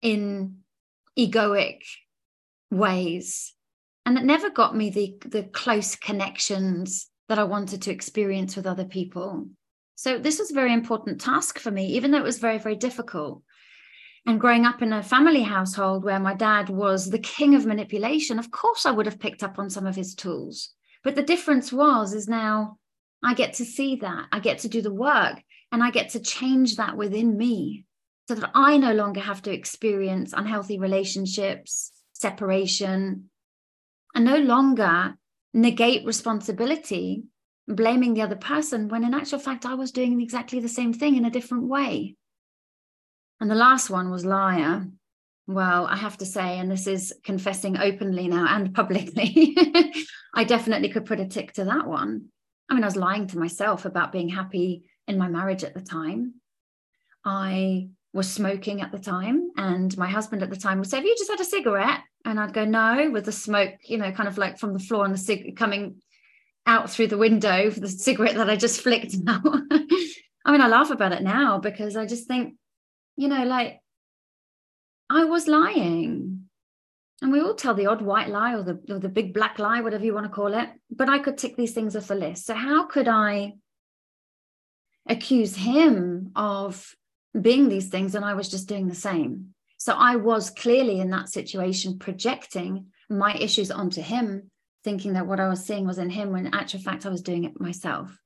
in 0.02 0.56
egoic 1.18 1.82
ways 2.70 3.54
and 4.04 4.18
it 4.18 4.24
never 4.24 4.50
got 4.50 4.76
me 4.76 4.90
the 4.90 5.16
the 5.28 5.44
close 5.44 5.94
connections 5.96 7.08
that 7.28 7.38
I 7.38 7.44
wanted 7.44 7.82
to 7.82 7.92
experience 7.92 8.56
with 8.56 8.66
other 8.66 8.84
people. 8.84 9.48
So 9.94 10.18
this 10.18 10.38
was 10.38 10.50
a 10.50 10.54
very 10.54 10.72
important 10.72 11.20
task 11.20 11.58
for 11.58 11.70
me, 11.70 11.86
even 11.86 12.10
though 12.10 12.18
it 12.18 12.24
was 12.24 12.38
very, 12.38 12.58
very 12.58 12.74
difficult. 12.74 13.42
And 14.24 14.40
growing 14.40 14.64
up 14.64 14.82
in 14.82 14.92
a 14.92 15.02
family 15.02 15.42
household 15.42 16.04
where 16.04 16.20
my 16.20 16.34
dad 16.34 16.68
was 16.68 17.10
the 17.10 17.18
king 17.18 17.54
of 17.54 17.66
manipulation, 17.66 18.38
of 18.38 18.50
course 18.50 18.86
I 18.86 18.92
would 18.92 19.06
have 19.06 19.18
picked 19.18 19.42
up 19.42 19.58
on 19.58 19.68
some 19.68 19.86
of 19.86 19.96
his 19.96 20.14
tools. 20.14 20.70
But 21.02 21.16
the 21.16 21.22
difference 21.22 21.72
was 21.72 22.14
is 22.14 22.28
now 22.28 22.78
I 23.24 23.34
get 23.34 23.54
to 23.54 23.64
see 23.64 23.96
that, 23.96 24.26
I 24.32 24.40
get 24.40 24.60
to 24.60 24.68
do 24.68 24.82
the 24.82 24.92
work, 24.92 25.42
and 25.70 25.82
I 25.82 25.90
get 25.90 26.10
to 26.10 26.20
change 26.20 26.76
that 26.76 26.96
within 26.96 27.36
me 27.36 27.84
so 28.28 28.34
that 28.34 28.50
I 28.54 28.76
no 28.76 28.92
longer 28.92 29.20
have 29.20 29.42
to 29.42 29.52
experience 29.52 30.32
unhealthy 30.32 30.78
relationships, 30.78 31.92
separation, 32.12 33.30
and 34.14 34.24
no 34.24 34.36
longer 34.36 35.16
negate 35.54 36.06
responsibility, 36.06 37.24
blaming 37.68 38.14
the 38.14 38.22
other 38.22 38.36
person, 38.36 38.88
when 38.88 39.04
in 39.04 39.14
actual 39.14 39.38
fact, 39.38 39.66
I 39.66 39.74
was 39.74 39.92
doing 39.92 40.20
exactly 40.20 40.60
the 40.60 40.68
same 40.68 40.92
thing 40.92 41.16
in 41.16 41.24
a 41.24 41.30
different 41.30 41.64
way. 41.64 42.16
And 43.42 43.50
the 43.50 43.56
last 43.56 43.90
one 43.90 44.08
was 44.08 44.24
liar. 44.24 44.86
Well, 45.48 45.88
I 45.88 45.96
have 45.96 46.16
to 46.18 46.24
say, 46.24 46.60
and 46.60 46.70
this 46.70 46.86
is 46.86 47.12
confessing 47.24 47.76
openly 47.76 48.28
now 48.28 48.46
and 48.48 48.72
publicly, 48.72 49.56
I 50.34 50.44
definitely 50.44 50.90
could 50.90 51.06
put 51.06 51.18
a 51.18 51.26
tick 51.26 51.52
to 51.54 51.64
that 51.64 51.88
one. 51.88 52.26
I 52.70 52.74
mean, 52.74 52.84
I 52.84 52.86
was 52.86 52.94
lying 52.94 53.26
to 53.26 53.38
myself 53.40 53.84
about 53.84 54.12
being 54.12 54.28
happy 54.28 54.84
in 55.08 55.18
my 55.18 55.26
marriage 55.26 55.64
at 55.64 55.74
the 55.74 55.80
time. 55.80 56.34
I 57.24 57.88
was 58.12 58.30
smoking 58.30 58.80
at 58.80 58.92
the 58.92 59.00
time, 59.00 59.50
and 59.56 59.98
my 59.98 60.08
husband 60.08 60.44
at 60.44 60.50
the 60.50 60.56
time 60.56 60.78
would 60.78 60.88
say, 60.88 60.98
Have 60.98 61.04
you 61.04 61.16
just 61.18 61.30
had 61.32 61.40
a 61.40 61.44
cigarette? 61.44 61.98
And 62.24 62.38
I'd 62.38 62.54
go, 62.54 62.64
no, 62.64 63.10
with 63.10 63.24
the 63.24 63.32
smoke, 63.32 63.74
you 63.82 63.98
know, 63.98 64.12
kind 64.12 64.28
of 64.28 64.38
like 64.38 64.60
from 64.60 64.72
the 64.72 64.78
floor 64.78 65.04
and 65.04 65.12
the 65.12 65.18
cig 65.18 65.56
coming 65.56 65.96
out 66.64 66.90
through 66.90 67.08
the 67.08 67.18
window 67.18 67.72
for 67.72 67.80
the 67.80 67.88
cigarette 67.88 68.36
that 68.36 68.48
I 68.48 68.54
just 68.54 68.82
flicked 68.82 69.16
now. 69.20 69.42
I 70.44 70.52
mean, 70.52 70.60
I 70.60 70.68
laugh 70.68 70.92
about 70.92 71.10
it 71.10 71.22
now 71.22 71.58
because 71.58 71.96
I 71.96 72.06
just 72.06 72.28
think, 72.28 72.54
you 73.16 73.28
know, 73.28 73.44
like 73.44 73.80
I 75.10 75.24
was 75.24 75.46
lying. 75.48 76.48
And 77.20 77.30
we 77.30 77.40
all 77.40 77.54
tell 77.54 77.74
the 77.74 77.86
odd 77.86 78.02
white 78.02 78.28
lie 78.28 78.54
or 78.54 78.64
the, 78.64 78.80
or 78.88 78.98
the 78.98 79.08
big 79.08 79.32
black 79.32 79.60
lie, 79.60 79.80
whatever 79.80 80.04
you 80.04 80.12
want 80.12 80.26
to 80.26 80.32
call 80.32 80.54
it. 80.54 80.68
But 80.90 81.08
I 81.08 81.20
could 81.20 81.38
tick 81.38 81.56
these 81.56 81.72
things 81.72 81.94
off 81.94 82.08
the 82.08 82.16
list. 82.16 82.46
So, 82.46 82.54
how 82.54 82.86
could 82.86 83.06
I 83.06 83.54
accuse 85.08 85.54
him 85.54 86.32
of 86.34 86.96
being 87.40 87.68
these 87.68 87.88
things 87.88 88.14
and 88.14 88.24
I 88.24 88.34
was 88.34 88.48
just 88.48 88.68
doing 88.68 88.88
the 88.88 88.94
same? 88.94 89.54
So 89.82 89.94
I 89.94 90.14
was 90.14 90.48
clearly 90.48 91.00
in 91.00 91.10
that 91.10 91.28
situation 91.28 91.98
projecting 91.98 92.86
my 93.10 93.34
issues 93.34 93.72
onto 93.72 94.00
him, 94.00 94.48
thinking 94.84 95.14
that 95.14 95.26
what 95.26 95.40
I 95.40 95.48
was 95.48 95.66
seeing 95.66 95.88
was 95.88 95.98
in 95.98 96.08
him 96.08 96.30
when 96.30 96.46
in 96.46 96.54
actual 96.54 96.78
fact 96.78 97.04
I 97.04 97.08
was 97.08 97.20
doing 97.20 97.42
it 97.42 97.60
myself. 97.60 98.16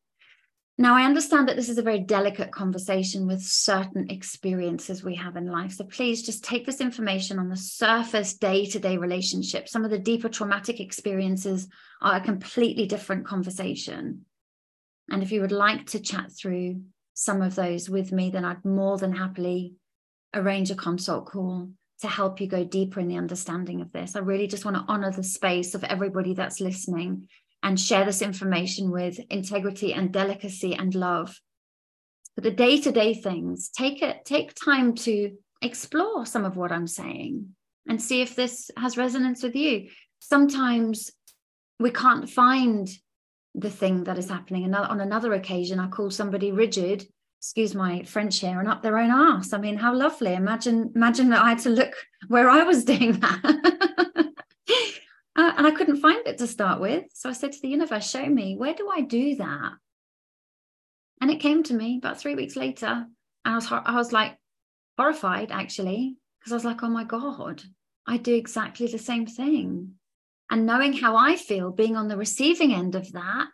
Now, 0.78 0.94
I 0.94 1.04
understand 1.04 1.48
that 1.48 1.56
this 1.56 1.70
is 1.70 1.78
a 1.78 1.82
very 1.82 2.00
delicate 2.00 2.50
conversation 2.50 3.26
with 3.26 3.40
certain 3.40 4.10
experiences 4.10 5.02
we 5.02 5.14
have 5.14 5.36
in 5.36 5.46
life. 5.46 5.72
So 5.72 5.84
please 5.84 6.22
just 6.22 6.44
take 6.44 6.66
this 6.66 6.82
information 6.82 7.38
on 7.38 7.48
the 7.48 7.56
surface 7.56 8.34
day 8.34 8.66
to 8.66 8.78
day 8.78 8.98
relationship. 8.98 9.68
Some 9.68 9.86
of 9.86 9.90
the 9.90 9.98
deeper 9.98 10.28
traumatic 10.28 10.78
experiences 10.78 11.66
are 12.02 12.16
a 12.16 12.20
completely 12.20 12.86
different 12.86 13.24
conversation. 13.24 14.26
And 15.08 15.22
if 15.22 15.32
you 15.32 15.40
would 15.40 15.52
like 15.52 15.86
to 15.86 16.00
chat 16.00 16.30
through 16.30 16.82
some 17.14 17.40
of 17.40 17.54
those 17.54 17.88
with 17.88 18.12
me, 18.12 18.28
then 18.28 18.44
I'd 18.44 18.62
more 18.62 18.98
than 18.98 19.14
happily 19.14 19.76
arrange 20.34 20.70
a 20.70 20.74
consult 20.74 21.24
call 21.24 21.70
to 22.02 22.08
help 22.08 22.38
you 22.42 22.46
go 22.46 22.64
deeper 22.64 23.00
in 23.00 23.08
the 23.08 23.16
understanding 23.16 23.80
of 23.80 23.92
this. 23.92 24.14
I 24.14 24.18
really 24.18 24.46
just 24.46 24.66
want 24.66 24.76
to 24.76 24.84
honor 24.88 25.10
the 25.10 25.22
space 25.22 25.74
of 25.74 25.84
everybody 25.84 26.34
that's 26.34 26.60
listening 26.60 27.28
and 27.62 27.80
share 27.80 28.04
this 28.04 28.22
information 28.22 28.90
with 28.90 29.18
integrity 29.30 29.92
and 29.92 30.12
delicacy 30.12 30.74
and 30.74 30.94
love. 30.94 31.40
But 32.34 32.44
the 32.44 32.50
day-to-day 32.50 33.14
things, 33.14 33.70
take 33.70 34.02
it, 34.02 34.24
take 34.24 34.54
time 34.54 34.94
to 34.96 35.32
explore 35.62 36.26
some 36.26 36.44
of 36.44 36.56
what 36.56 36.70
I'm 36.70 36.86
saying 36.86 37.54
and 37.88 38.00
see 38.00 38.20
if 38.20 38.36
this 38.36 38.70
has 38.76 38.96
resonance 38.96 39.42
with 39.42 39.56
you. 39.56 39.88
Sometimes 40.20 41.10
we 41.80 41.90
can't 41.90 42.28
find 42.28 42.88
the 43.54 43.70
thing 43.70 44.04
that 44.04 44.18
is 44.18 44.28
happening. 44.28 44.64
And 44.64 44.74
on 44.74 45.00
another 45.00 45.32
occasion, 45.32 45.80
I 45.80 45.88
call 45.88 46.10
somebody 46.10 46.52
rigid, 46.52 47.06
excuse 47.40 47.74
my 47.74 48.02
French 48.02 48.38
here, 48.40 48.60
and 48.60 48.68
up 48.68 48.82
their 48.82 48.98
own 48.98 49.10
ass. 49.10 49.52
I 49.52 49.58
mean, 49.58 49.76
how 49.76 49.94
lovely. 49.94 50.34
Imagine, 50.34 50.92
imagine 50.94 51.30
that 51.30 51.42
I 51.42 51.50
had 51.50 51.60
to 51.60 51.70
look 51.70 51.94
where 52.28 52.50
I 52.50 52.64
was 52.64 52.84
doing 52.92 53.12
that. 53.20 54.32
Uh, 55.36 55.52
and 55.58 55.66
I 55.66 55.70
couldn't 55.70 56.00
find 56.00 56.26
it 56.26 56.38
to 56.38 56.46
start 56.46 56.80
with. 56.80 57.04
So 57.12 57.28
I 57.28 57.32
said 57.32 57.52
to 57.52 57.60
the 57.60 57.68
universe, 57.68 58.08
show 58.08 58.24
me, 58.24 58.56
where 58.56 58.72
do 58.74 58.88
I 58.90 59.02
do 59.02 59.36
that? 59.36 59.72
And 61.20 61.30
it 61.30 61.40
came 61.40 61.62
to 61.64 61.74
me 61.74 61.98
about 61.98 62.18
three 62.18 62.34
weeks 62.34 62.56
later. 62.56 63.06
And 63.44 63.52
I 63.52 63.54
was, 63.54 63.70
I 63.70 63.94
was 63.96 64.12
like 64.12 64.36
horrified, 64.96 65.52
actually, 65.52 66.16
because 66.38 66.52
I 66.52 66.56
was 66.56 66.64
like, 66.64 66.82
oh 66.82 66.88
my 66.88 67.04
God, 67.04 67.62
I 68.06 68.16
do 68.16 68.34
exactly 68.34 68.86
the 68.86 68.98
same 68.98 69.26
thing. 69.26 69.92
And 70.50 70.64
knowing 70.64 70.94
how 70.94 71.16
I 71.16 71.36
feel 71.36 71.70
being 71.70 71.96
on 71.96 72.08
the 72.08 72.16
receiving 72.16 72.72
end 72.72 72.94
of 72.94 73.12
that 73.12 73.48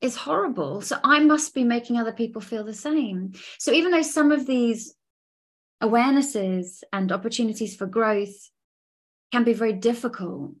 is 0.00 0.16
horrible. 0.16 0.80
So 0.80 0.98
I 1.04 1.20
must 1.20 1.54
be 1.54 1.62
making 1.62 1.98
other 1.98 2.12
people 2.12 2.40
feel 2.40 2.64
the 2.64 2.74
same. 2.74 3.32
So 3.58 3.70
even 3.70 3.92
though 3.92 4.02
some 4.02 4.32
of 4.32 4.46
these 4.46 4.94
awarenesses 5.80 6.82
and 6.92 7.12
opportunities 7.12 7.76
for 7.76 7.86
growth 7.86 8.50
can 9.32 9.44
be 9.44 9.54
very 9.54 9.72
difficult 9.72 10.52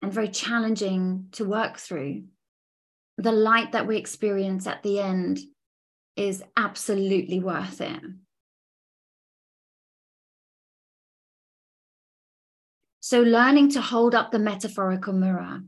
and 0.00 0.12
very 0.12 0.28
challenging 0.28 1.26
to 1.32 1.44
work 1.44 1.76
through. 1.76 2.24
The 3.18 3.32
light 3.32 3.72
that 3.72 3.86
we 3.86 3.96
experience 3.96 4.66
at 4.66 4.82
the 4.82 5.00
end 5.00 5.40
is 6.16 6.42
absolutely 6.56 7.40
worth 7.40 7.80
it. 7.80 8.00
So, 13.00 13.20
learning 13.20 13.70
to 13.72 13.80
hold 13.80 14.14
up 14.14 14.30
the 14.30 14.38
metaphorical 14.38 15.12
mirror 15.12 15.60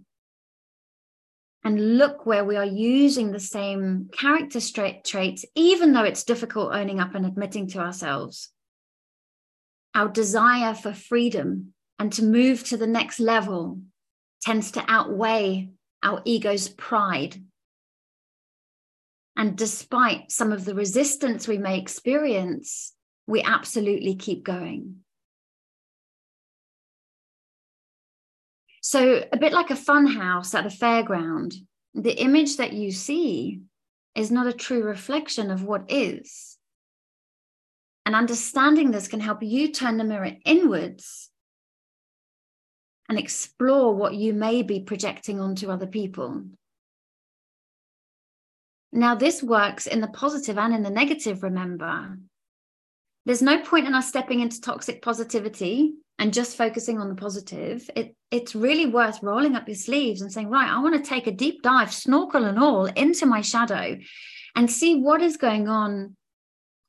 and 1.64 1.99
look 1.99 2.25
where 2.25 2.44
we 2.44 2.56
are 2.56 2.64
using 2.64 3.32
the 3.32 3.40
same 3.40 4.08
character 4.16 4.61
traits, 5.04 5.44
even 5.54 5.92
though 5.92 6.04
it's 6.04 6.25
difficult 6.25 6.73
owning 6.73 7.00
up 7.00 7.14
and 7.14 7.26
admitting 7.26 7.66
to 7.68 7.80
ourselves. 7.80 8.50
Our 9.94 10.08
desire 10.08 10.75
for 10.75 10.92
freedom 10.92 11.74
and 11.98 12.12
to 12.14 12.24
move 12.24 12.64
to 12.64 12.76
the 12.76 12.86
next 12.86 13.20
level 13.20 13.80
tends 14.42 14.72
to 14.72 14.84
outweigh 14.88 15.70
our 16.02 16.20
ego's 16.24 16.68
pride. 16.68 17.42
And 19.36 19.56
despite 19.56 20.30
some 20.30 20.52
of 20.52 20.64
the 20.64 20.75
resistance 20.75 21.49
we 21.49 21.58
may 21.58 21.78
experience, 21.78 22.92
we 23.26 23.42
absolutely 23.42 24.14
keep 24.14 24.45
going. 24.45 24.97
So, 28.82 29.25
a 29.32 29.38
bit 29.38 29.54
like 29.54 29.71
a 29.71 29.76
fun 29.76 30.06
house 30.06 30.54
at 30.54 30.66
a 30.66 30.69
fairground, 30.69 31.54
the 31.95 32.12
image 32.21 32.58
that 32.58 32.75
you 32.75 32.92
see 32.92 33.62
is 34.14 34.30
not 34.30 34.47
a 34.47 34.52
true 34.52 34.82
reflection 34.82 35.50
of 35.50 35.64
what 35.64 35.90
is. 35.90 36.58
And 38.04 38.14
understanding 38.14 38.90
this 38.90 39.08
can 39.08 39.21
help 39.21 39.42
you 39.42 39.73
turn 39.73 39.97
the 39.97 40.04
mirror 40.04 40.32
inwards 40.45 41.30
and 43.08 43.19
explore 43.19 43.95
what 43.95 44.14
you 44.14 44.32
may 44.32 44.62
be 44.62 44.80
projecting 44.80 45.40
onto 45.40 45.71
other 45.71 45.86
people. 45.86 46.45
Now, 48.93 49.14
this 49.14 49.43
works 49.43 49.86
in 49.86 50.00
the 50.00 50.08
positive 50.08 50.56
and 50.56 50.75
in 50.75 50.82
the 50.82 50.90
negative, 50.90 51.43
remember. 51.43 52.17
There's 53.26 53.43
no 53.43 53.60
point 53.60 53.86
in 53.86 53.95
us 53.95 54.08
stepping 54.08 54.40
into 54.40 54.60
toxic 54.60 55.02
positivity 55.02 55.95
and 56.19 56.32
just 56.32 56.56
focusing 56.56 57.00
on 57.00 57.08
the 57.08 57.14
positive. 57.17 57.90
It, 57.97 58.14
it's 58.30 58.54
really 58.54 58.86
worth 58.86 59.23
rolling 59.23 59.56
up 59.56 59.67
your 59.67 59.75
sleeves 59.75 60.21
and 60.21 60.32
saying, 60.32 60.49
right, 60.49 60.71
I 60.71 60.80
want 60.80 60.95
to 60.95 61.08
take 61.08 61.26
a 61.26 61.32
deep 61.32 61.62
dive, 61.62 61.93
snorkel 61.93 62.45
and 62.45 62.58
all, 62.58 62.86
into 62.86 63.26
my 63.26 63.40
shadow 63.40 63.99
and 64.54 64.71
see 64.71 65.00
what 65.00 65.23
is 65.23 65.36
going 65.36 65.69
on 65.69 66.17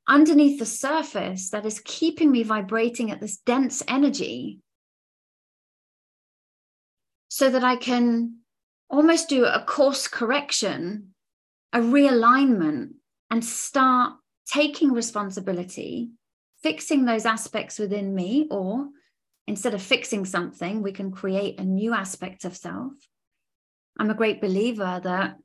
underneath 0.06 0.60
the 0.60 0.66
surface 0.66 1.50
that 1.50 1.66
is 1.66 1.82
keeping 1.84 2.30
me 2.30 2.44
vibrating 2.44 3.10
at 3.10 3.20
this 3.20 3.38
dense 3.38 3.82
energy 3.88 4.60
so 7.36 7.50
that 7.50 7.62
I 7.62 7.76
can 7.76 8.38
almost 8.88 9.28
do 9.28 9.44
a 9.44 9.62
course 9.62 10.08
correction, 10.08 11.08
a 11.70 11.80
realignment, 11.80 12.94
and 13.30 13.44
start 13.44 14.14
taking 14.50 14.90
responsibility, 14.94 16.12
fixing 16.62 17.04
those 17.04 17.26
aspects 17.26 17.78
within 17.78 18.14
me, 18.14 18.48
or 18.50 18.88
instead 19.46 19.74
of 19.74 19.82
fixing 19.82 20.24
something, 20.24 20.80
we 20.80 20.92
can 20.92 21.12
create 21.12 21.60
a 21.60 21.62
new 21.62 21.92
aspect 21.92 22.46
of 22.46 22.56
self. 22.56 22.94
I'm 23.98 24.08
a 24.08 24.14
great 24.14 24.40
believer 24.40 24.98
that 25.04 25.36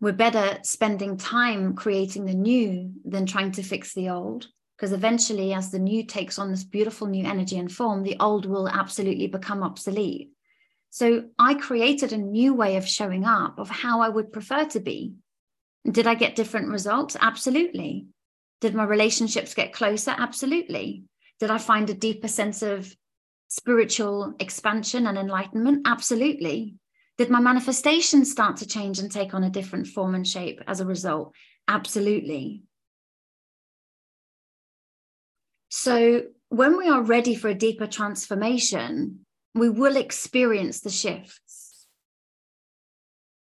we're 0.00 0.12
better 0.12 0.60
spending 0.62 1.18
time 1.18 1.74
creating 1.74 2.24
the 2.24 2.32
new 2.32 2.90
than 3.04 3.26
trying 3.26 3.52
to 3.52 3.62
fix 3.62 3.92
the 3.92 4.08
old 4.08 4.46
because 4.76 4.92
eventually 4.92 5.52
as 5.52 5.70
the 5.70 5.78
new 5.78 6.04
takes 6.04 6.38
on 6.38 6.50
this 6.50 6.64
beautiful 6.64 7.06
new 7.06 7.24
energy 7.24 7.58
and 7.58 7.70
form 7.70 8.02
the 8.02 8.16
old 8.20 8.46
will 8.46 8.68
absolutely 8.68 9.26
become 9.26 9.62
obsolete. 9.62 10.30
So 10.90 11.28
i 11.38 11.54
created 11.54 12.12
a 12.12 12.18
new 12.18 12.54
way 12.54 12.76
of 12.76 12.88
showing 12.88 13.24
up 13.24 13.58
of 13.58 13.70
how 13.70 14.00
i 14.00 14.08
would 14.08 14.32
prefer 14.32 14.64
to 14.66 14.80
be. 14.80 15.14
Did 15.90 16.06
i 16.06 16.14
get 16.14 16.36
different 16.36 16.68
results? 16.68 17.16
Absolutely. 17.20 18.06
Did 18.60 18.74
my 18.74 18.84
relationships 18.84 19.54
get 19.54 19.72
closer? 19.72 20.14
Absolutely. 20.16 21.04
Did 21.40 21.50
i 21.50 21.58
find 21.58 21.88
a 21.88 21.94
deeper 21.94 22.28
sense 22.28 22.62
of 22.62 22.94
spiritual 23.48 24.34
expansion 24.40 25.06
and 25.06 25.18
enlightenment? 25.18 25.86
Absolutely. 25.86 26.74
Did 27.18 27.30
my 27.30 27.40
manifestation 27.40 28.24
start 28.24 28.56
to 28.58 28.66
change 28.66 28.98
and 28.98 29.12
take 29.12 29.34
on 29.34 29.44
a 29.44 29.50
different 29.50 29.86
form 29.86 30.14
and 30.14 30.26
shape 30.26 30.60
as 30.66 30.80
a 30.80 30.86
result? 30.86 31.34
Absolutely 31.68 32.64
so, 35.74 36.24
when 36.50 36.76
we 36.76 36.86
are 36.90 37.00
ready 37.00 37.34
for 37.34 37.48
a 37.48 37.54
deeper 37.54 37.86
transformation, 37.86 39.24
we 39.54 39.70
will 39.70 39.96
experience 39.96 40.80
the 40.80 40.90
shifts. 40.90 41.86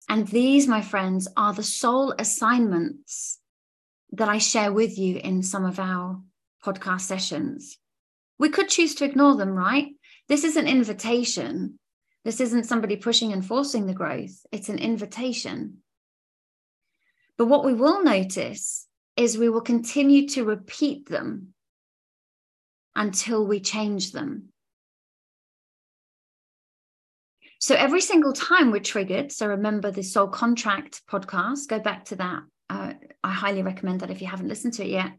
And 0.09 0.27
these, 0.27 0.67
my 0.67 0.83
friends, 0.83 1.29
are 1.37 1.55
the 1.55 1.63
soul 1.63 2.13
assignments 2.19 3.39
that 4.11 4.29
I 4.29 4.39
share 4.39 4.73
with 4.73 4.99
you 4.99 5.19
in 5.19 5.45
some 5.45 5.65
of 5.65 5.79
our 5.79 6.21
podcast 6.65 7.03
sessions. 7.03 7.79
We 8.41 8.49
could 8.49 8.71
choose 8.71 8.97
to 8.97 9.05
ignore 9.05 9.37
them, 9.37 9.51
right? 9.51 9.95
This 10.27 10.43
is 10.43 10.57
an 10.57 10.67
invitation. 10.67 11.79
This 12.25 12.41
isn't 12.41 12.65
somebody 12.65 12.97
pushing 12.97 13.33
and 13.33 13.47
forcing 13.47 13.87
the 13.87 13.95
growth, 13.95 14.45
it's 14.51 14.69
an 14.69 14.81
invitation. 14.81 15.77
But 17.39 17.47
what 17.47 17.65
we 17.65 17.73
will 17.73 18.03
notice 18.03 18.89
is 19.17 19.39
we 19.39 19.49
will 19.49 19.61
continue 19.61 20.27
to 20.31 20.45
repeat 20.45 21.09
them 21.09 21.55
until 22.97 23.47
we 23.47 23.61
change 23.61 24.11
them. 24.11 24.49
So 27.59 27.75
every 27.75 28.01
single 28.01 28.33
time 28.33 28.71
we're 28.71 28.81
triggered, 28.81 29.33
so 29.33 29.47
remember 29.47 29.91
the 29.91 30.03
Soul 30.03 30.29
Contract 30.29 31.03
podcast, 31.07 31.69
go 31.69 31.79
back 31.79 32.07
to 32.07 32.17
that. 32.17 32.43
Uh, 32.69 32.95
I 33.23 33.33
highly 33.33 33.63
recommend 33.63 34.01
that 34.01 34.11
if 34.11 34.21
you 34.21 34.27
haven't 34.27 34.49
listened 34.49 34.75
to 34.75 34.85
it 34.85 34.91
yet. 34.91 35.13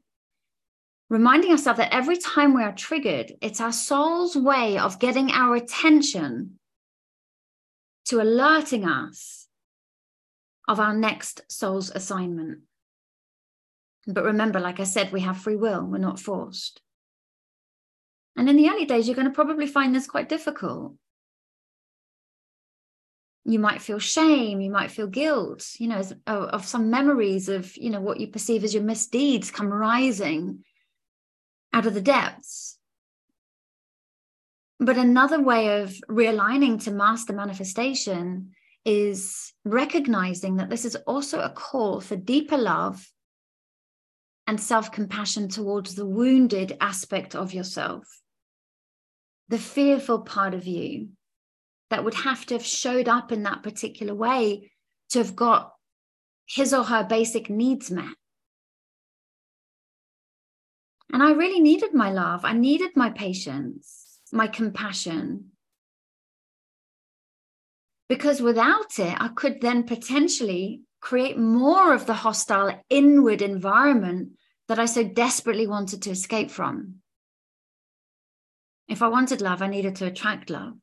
Reminding 1.10 1.52
ourselves 1.52 1.78
that 1.78 1.94
every 1.94 2.18
time 2.18 2.54
we 2.54 2.64
are 2.64 2.74
triggered, 2.74 3.34
it's 3.42 3.62
our 3.62 3.72
soul's 3.72 4.36
way 4.36 4.78
of 4.78 5.00
getting 5.00 5.32
our 5.32 5.56
attention 5.56 6.60
to 8.06 8.22
alerting 8.22 8.86
us 8.86 9.48
of 10.68 10.80
our 10.80 10.94
next 10.94 11.42
soul's 11.50 11.92
assignment. 11.92 12.60
But 14.06 14.26
remember, 14.26 14.60
like 14.60 14.80
I 14.80 14.86
said, 14.86 15.12
we 15.12 15.22
have 15.22 15.38
free 15.38 15.56
will, 15.56 15.86
we're 15.86 15.98
not 15.98 16.20
forced. 16.20 16.82
And 18.38 18.48
in 18.48 18.56
the 18.56 18.70
early 18.70 18.86
days, 18.86 19.08
you're 19.08 19.16
going 19.16 19.28
to 19.28 19.34
probably 19.34 19.68
find 19.68 19.94
this 19.94 20.08
quite 20.08 20.30
difficult. 20.30 20.94
you 23.50 23.60
might 23.60 23.82
feel 23.82 23.98
shame 23.98 24.60
you 24.60 24.70
might 24.70 24.92
feel 24.92 25.08
guilt 25.08 25.66
you 25.80 25.88
know 25.88 26.00
of, 26.00 26.14
oh, 26.28 26.44
of 26.48 26.66
some 26.66 26.90
memories 26.92 27.48
of 27.48 27.76
you 27.78 27.90
know 27.90 28.02
what 28.02 28.20
you 28.20 28.28
perceive 28.28 28.64
as 28.64 28.74
your 28.74 28.84
misdeeds 28.84 29.50
come 29.50 29.72
rising 29.72 30.64
out 31.72 31.86
of 31.86 31.94
the 31.94 32.02
depths 32.02 32.78
but 34.80 34.98
another 34.98 35.42
way 35.42 35.82
of 35.82 35.94
realigning 36.10 36.84
to 36.84 36.92
master 36.92 37.34
manifestation 37.34 38.52
is 38.86 39.54
recognizing 39.66 40.58
that 40.58 40.70
this 40.70 40.86
is 40.86 40.96
also 41.08 41.40
a 41.42 41.50
call 41.50 42.00
for 42.00 42.16
deeper 42.16 42.58
love 42.58 43.06
and 44.46 44.60
self 44.62 44.92
compassion 44.92 45.50
towards 45.50 45.96
the 45.96 46.06
wounded 46.06 46.78
aspect 46.80 47.36
of 47.36 47.54
yourself, 47.54 48.22
the 49.50 49.58
fearful 49.58 50.20
part 50.20 50.54
of 50.54 50.66
you 50.68 51.10
that 51.90 52.04
would 52.04 52.14
have 52.14 52.46
to 52.48 52.56
have 52.56 52.66
showed 52.66 53.08
up 53.08 53.32
in 53.32 53.44
that 53.44 53.64
particular 53.64 54.14
way 54.14 54.72
to 55.10 55.20
have 55.20 55.36
got 55.36 55.74
his 56.46 56.74
or 56.74 56.84
her 56.84 57.04
basic 57.04 57.50
needs 57.50 57.90
met. 57.90 58.16
And 61.12 61.24
I 61.24 61.32
really 61.32 61.62
needed 61.62 61.94
my 61.94 62.12
love. 62.12 62.44
I 62.44 62.54
needed 62.54 62.92
my 62.96 63.10
patience, 63.10 64.20
my 64.32 64.48
compassion. 64.48 65.52
Because 68.10 68.42
without 68.42 69.00
it, 69.00 69.16
I 69.20 69.30
could 69.30 69.62
then 69.62 69.84
potentially 69.84 70.82
create 71.00 71.38
more 71.38 71.94
of 71.94 72.06
the 72.06 72.14
hostile 72.14 72.82
inward 72.90 73.42
environment 73.42 74.32
that 74.68 74.80
I 74.80 74.86
so 74.86 75.04
desperately 75.04 75.68
wanted 75.68 76.02
to 76.04 76.10
escape 76.10 76.52
from. 76.52 76.96
If 78.88 79.02
I 79.02 79.08
wanted 79.08 79.42
love, 79.42 79.62
I 79.62 79.68
needed 79.68 79.96
to 79.98 80.06
attract 80.06 80.50
love. 80.50 80.74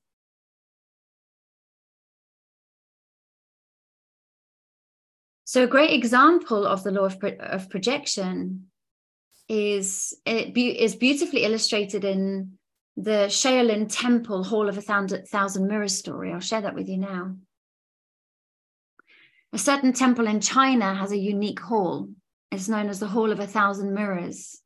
So, 5.44 5.62
a 5.62 5.68
great 5.68 5.92
example 5.92 6.66
of 6.66 6.82
the 6.82 6.90
law 6.90 7.04
of, 7.04 7.22
of 7.22 7.70
projection 7.70 8.66
is 9.48 10.14
it 10.26 10.54
be- 10.54 10.80
is 10.80 10.96
beautifully 10.96 11.44
illustrated 11.44 12.04
in 12.04 12.58
the 12.96 13.28
Shaolin 13.28 13.86
Temple 13.88 14.44
Hall 14.44 14.68
of 14.68 14.78
a 14.78 14.82
Thousand, 14.82 15.28
Thousand 15.28 15.66
Mirrors 15.66 15.96
story. 15.96 16.32
I'll 16.32 16.40
share 16.40 16.62
that 16.62 16.74
with 16.74 16.88
you 16.88 16.98
now. 16.98 17.36
A 19.52 19.58
certain 19.58 19.92
temple 19.92 20.26
in 20.26 20.40
China 20.40 20.94
has 20.94 21.12
a 21.12 21.16
unique 21.16 21.60
hall. 21.60 22.08
It's 22.50 22.68
known 22.68 22.88
as 22.88 22.98
the 22.98 23.06
Hall 23.06 23.30
of 23.30 23.40
a 23.40 23.46
Thousand 23.46 23.94
Mirrors, 23.94 24.60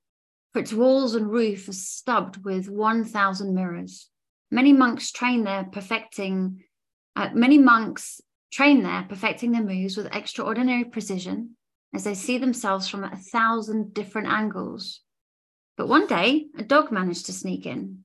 for 0.52 0.61
its 0.61 0.72
walls 0.72 1.14
and 1.14 1.30
roof 1.30 1.68
are 1.68 1.72
stubbed 1.72 2.44
with 2.44 2.68
1,000 2.68 3.54
mirrors. 3.54 4.08
Many 4.50 4.72
monks 4.72 5.11
train 5.11 5.44
there, 5.44 5.64
perfecting, 5.64 6.64
uh, 7.16 7.30
many 7.34 7.58
monks 7.58 8.20
train 8.50 8.82
there, 8.82 9.04
perfecting 9.08 9.52
their 9.52 9.62
moves 9.62 9.96
with 9.96 10.14
extraordinary 10.14 10.84
precision 10.84 11.56
as 11.94 12.04
they 12.04 12.14
see 12.14 12.38
themselves 12.38 12.88
from 12.88 13.04
a 13.04 13.16
thousand 13.16 13.94
different 13.94 14.28
angles. 14.28 15.00
But 15.76 15.88
one 15.88 16.06
day, 16.06 16.46
a 16.58 16.62
dog 16.62 16.90
managed 16.90 17.26
to 17.26 17.32
sneak 17.32 17.66
in. 17.66 18.04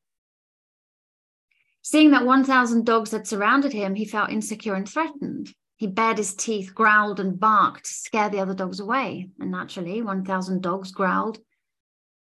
Seeing 1.81 2.11
that 2.11 2.25
1,000 2.25 2.85
dogs 2.85 3.11
had 3.11 3.27
surrounded 3.27 3.73
him, 3.73 3.95
he 3.95 4.05
felt 4.05 4.29
insecure 4.29 4.75
and 4.75 4.87
threatened. 4.87 5.53
He 5.75 5.87
bared 5.87 6.17
his 6.17 6.33
teeth, 6.33 6.73
growled, 6.73 7.19
and 7.19 7.37
barked 7.37 7.85
to 7.85 7.93
scare 7.93 8.29
the 8.29 8.39
other 8.39 8.53
dogs 8.53 8.79
away. 8.79 9.29
And 9.39 9.51
naturally, 9.51 10.01
1,000 10.01 10.61
dogs 10.61 10.91
growled 10.91 11.39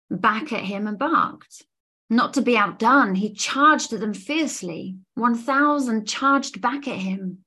back 0.09 0.51
at 0.53 0.63
him 0.63 0.87
and 0.87 0.97
barked. 0.97 1.63
Not 2.09 2.33
to 2.35 2.41
be 2.41 2.57
outdone, 2.57 3.15
he 3.15 3.33
charged 3.33 3.93
at 3.93 3.99
them 3.99 4.13
fiercely. 4.13 4.97
1,000 5.15 6.07
charged 6.07 6.61
back 6.61 6.87
at 6.87 6.97
him 6.97 7.43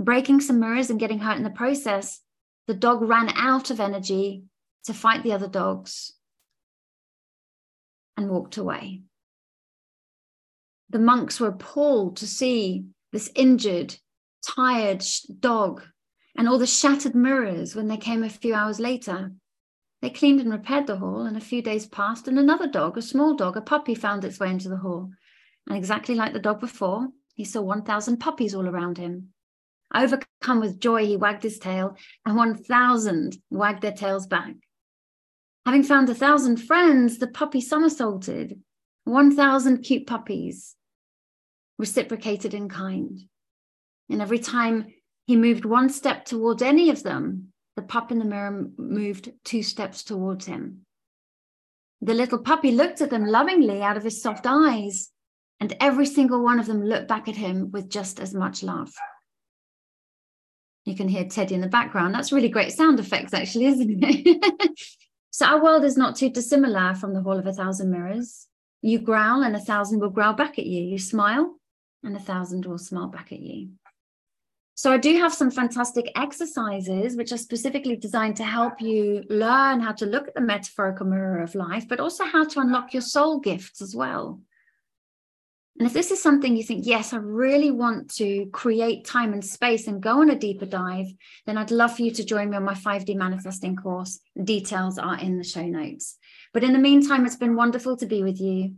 breaking 0.00 0.40
some 0.40 0.58
mirrors 0.58 0.90
and 0.90 0.98
getting 0.98 1.18
hurt 1.18 1.36
in 1.36 1.44
the 1.44 1.50
process, 1.50 2.20
the 2.66 2.74
dog 2.74 3.02
ran 3.02 3.28
out 3.36 3.70
of 3.70 3.78
energy 3.78 4.42
to 4.84 4.94
fight 4.94 5.22
the 5.22 5.32
other 5.32 5.48
dogs 5.48 6.14
and 8.16 8.30
walked 8.30 8.56
away. 8.56 9.02
The 10.88 10.98
monks 10.98 11.38
were 11.38 11.48
appalled 11.48 12.16
to 12.16 12.26
see 12.26 12.86
this 13.12 13.30
injured, 13.34 13.96
tired 14.44 15.04
dog 15.38 15.82
and 16.36 16.48
all 16.48 16.58
the 16.58 16.66
shattered 16.66 17.14
mirrors 17.14 17.76
when 17.76 17.88
they 17.88 17.98
came 17.98 18.24
a 18.24 18.30
few 18.30 18.54
hours 18.54 18.80
later. 18.80 19.32
They 20.00 20.10
cleaned 20.10 20.40
and 20.40 20.50
repaired 20.50 20.86
the 20.86 20.96
hall, 20.96 21.22
and 21.22 21.36
a 21.36 21.40
few 21.40 21.60
days 21.60 21.86
passed, 21.86 22.26
and 22.26 22.38
another 22.38 22.66
dog, 22.66 22.96
a 22.96 23.02
small 23.02 23.34
dog, 23.34 23.56
a 23.56 23.60
puppy, 23.60 23.94
found 23.94 24.24
its 24.24 24.40
way 24.40 24.50
into 24.50 24.68
the 24.68 24.78
hall. 24.78 25.10
And 25.66 25.76
exactly 25.76 26.14
like 26.14 26.32
the 26.32 26.38
dog 26.38 26.60
before, 26.60 27.08
he 27.34 27.44
saw 27.44 27.60
1,000 27.60 28.16
puppies 28.18 28.54
all 28.54 28.66
around 28.66 28.98
him. 28.98 29.32
Overcome 29.94 30.60
with 30.60 30.80
joy, 30.80 31.04
he 31.04 31.16
wagged 31.16 31.42
his 31.42 31.58
tail, 31.58 31.96
and 32.24 32.36
1,000 32.36 33.36
wagged 33.50 33.82
their 33.82 33.92
tails 33.92 34.26
back. 34.26 34.54
Having 35.66 35.82
found 35.82 36.08
a 36.08 36.14
thousand 36.14 36.56
friends, 36.56 37.18
the 37.18 37.26
puppy 37.26 37.60
somersaulted. 37.60 38.60
1,000 39.04 39.82
cute 39.82 40.06
puppies 40.06 40.76
reciprocated 41.78 42.54
in 42.54 42.68
kind. 42.68 43.20
And 44.08 44.22
every 44.22 44.38
time 44.38 44.86
he 45.26 45.36
moved 45.36 45.64
one 45.64 45.88
step 45.88 46.24
towards 46.24 46.62
any 46.62 46.90
of 46.90 47.02
them, 47.02 47.52
the 47.80 47.86
pup 47.86 48.12
in 48.12 48.18
the 48.18 48.26
mirror 48.26 48.68
moved 48.76 49.32
two 49.42 49.62
steps 49.62 50.02
towards 50.04 50.44
him. 50.44 50.84
The 52.02 52.12
little 52.12 52.38
puppy 52.38 52.72
looked 52.72 53.00
at 53.00 53.08
them 53.08 53.24
lovingly 53.24 53.82
out 53.82 53.96
of 53.96 54.04
his 54.04 54.22
soft 54.22 54.44
eyes, 54.46 55.10
and 55.60 55.74
every 55.80 56.04
single 56.04 56.42
one 56.42 56.60
of 56.60 56.66
them 56.66 56.84
looked 56.84 57.08
back 57.08 57.26
at 57.26 57.36
him 57.36 57.70
with 57.70 57.88
just 57.88 58.20
as 58.20 58.34
much 58.34 58.62
love. 58.62 58.92
You 60.84 60.94
can 60.94 61.08
hear 61.08 61.24
Teddy 61.24 61.54
in 61.54 61.60
the 61.62 61.68
background. 61.68 62.14
That's 62.14 62.32
really 62.32 62.48
great 62.50 62.72
sound 62.72 63.00
effects, 63.00 63.32
actually, 63.32 63.66
isn't 63.66 63.98
it? 64.02 64.70
so 65.30 65.46
our 65.46 65.62
world 65.62 65.84
is 65.84 65.96
not 65.96 66.16
too 66.16 66.28
dissimilar 66.28 66.94
from 66.94 67.14
the 67.14 67.22
Hall 67.22 67.38
of 67.38 67.46
a 67.46 67.52
Thousand 67.52 67.90
Mirrors. 67.90 68.46
You 68.82 68.98
growl, 68.98 69.42
and 69.42 69.56
a 69.56 69.60
thousand 69.60 70.00
will 70.00 70.10
growl 70.10 70.34
back 70.34 70.58
at 70.58 70.66
you. 70.66 70.82
You 70.82 70.98
smile, 70.98 71.54
and 72.02 72.14
a 72.14 72.20
thousand 72.20 72.66
will 72.66 72.78
smile 72.78 73.08
back 73.08 73.32
at 73.32 73.40
you. 73.40 73.70
So 74.80 74.90
I 74.90 74.96
do 74.96 75.18
have 75.18 75.34
some 75.34 75.50
fantastic 75.50 76.10
exercises 76.16 77.14
which 77.14 77.32
are 77.32 77.36
specifically 77.36 77.96
designed 77.96 78.36
to 78.36 78.44
help 78.44 78.80
you 78.80 79.22
learn 79.28 79.78
how 79.78 79.92
to 79.92 80.06
look 80.06 80.26
at 80.26 80.34
the 80.34 80.40
metaphorical 80.40 81.04
mirror 81.04 81.42
of 81.42 81.54
life, 81.54 81.86
but 81.86 82.00
also 82.00 82.24
how 82.24 82.46
to 82.46 82.60
unlock 82.60 82.94
your 82.94 83.02
soul 83.02 83.40
gifts 83.40 83.82
as 83.82 83.94
well. 83.94 84.40
And 85.78 85.86
if 85.86 85.92
this 85.92 86.10
is 86.10 86.22
something 86.22 86.56
you 86.56 86.62
think, 86.62 86.86
yes, 86.86 87.12
I 87.12 87.18
really 87.18 87.70
want 87.70 88.14
to 88.14 88.46
create 88.54 89.04
time 89.04 89.34
and 89.34 89.44
space 89.44 89.86
and 89.86 90.02
go 90.02 90.22
on 90.22 90.30
a 90.30 90.38
deeper 90.38 90.64
dive, 90.64 91.08
then 91.44 91.58
I'd 91.58 91.70
love 91.70 91.94
for 91.94 92.00
you 92.00 92.12
to 92.12 92.24
join 92.24 92.48
me 92.48 92.56
on 92.56 92.64
my 92.64 92.72
5D 92.72 93.14
manifesting 93.16 93.76
course. 93.76 94.18
Details 94.42 94.96
are 94.96 95.18
in 95.18 95.36
the 95.36 95.44
show 95.44 95.66
notes. 95.66 96.16
But 96.54 96.64
in 96.64 96.72
the 96.72 96.78
meantime, 96.78 97.26
it's 97.26 97.36
been 97.36 97.54
wonderful 97.54 97.98
to 97.98 98.06
be 98.06 98.22
with 98.22 98.40
you 98.40 98.76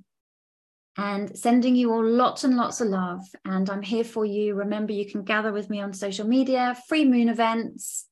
and 0.96 1.36
sending 1.36 1.74
you 1.74 1.92
all 1.92 2.04
lots 2.04 2.44
and 2.44 2.56
lots 2.56 2.80
of 2.80 2.88
love. 2.88 3.22
And 3.44 3.68
I'm 3.70 3.82
here 3.82 4.04
for 4.04 4.24
you. 4.24 4.54
Remember, 4.54 4.92
you 4.92 5.10
can 5.10 5.22
gather 5.22 5.52
with 5.52 5.70
me 5.70 5.80
on 5.80 5.92
social 5.92 6.26
media, 6.26 6.76
free 6.88 7.04
moon 7.04 7.28
events. 7.28 8.06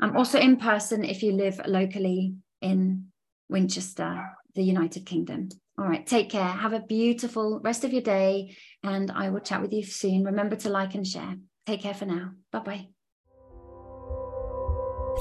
I'm 0.00 0.16
also 0.16 0.38
in 0.38 0.56
person 0.56 1.04
if 1.04 1.22
you 1.22 1.32
live 1.32 1.60
locally 1.66 2.34
in 2.60 3.06
Winchester, 3.48 4.30
the 4.54 4.62
United 4.62 5.06
Kingdom. 5.06 5.48
All 5.78 5.86
right, 5.86 6.06
take 6.06 6.30
care. 6.30 6.44
Have 6.44 6.72
a 6.72 6.80
beautiful 6.80 7.60
rest 7.60 7.84
of 7.84 7.92
your 7.92 8.02
day, 8.02 8.56
and 8.82 9.10
I 9.10 9.30
will 9.30 9.40
chat 9.40 9.62
with 9.62 9.72
you 9.72 9.84
soon. 9.84 10.24
Remember 10.24 10.56
to 10.56 10.68
like 10.68 10.94
and 10.94 11.06
share. 11.06 11.36
Take 11.66 11.82
care 11.82 11.94
for 11.94 12.04
now. 12.04 12.32
Bye 12.50 12.58
bye. 12.60 12.86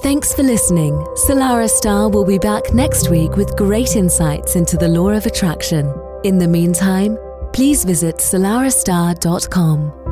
Thanks 0.02 0.34
for 0.34 0.44
listening. 0.44 0.94
Salarah 1.16 1.70
Starre 1.70 2.12
will 2.12 2.26
be 2.26 2.38
back 2.38 2.74
next 2.74 3.10
week 3.10 3.36
with 3.36 3.56
great 3.58 3.96
insights 3.96 4.56
into 4.56 4.78
the 4.78 4.88
law 4.88 5.10
of 5.10 5.26
attraction. 5.26 6.07
In 6.24 6.40
the 6.40 6.48
meantime, 6.48 7.18
please 7.54 7.86
visit 7.86 8.18
solarastar.com. 8.18 10.07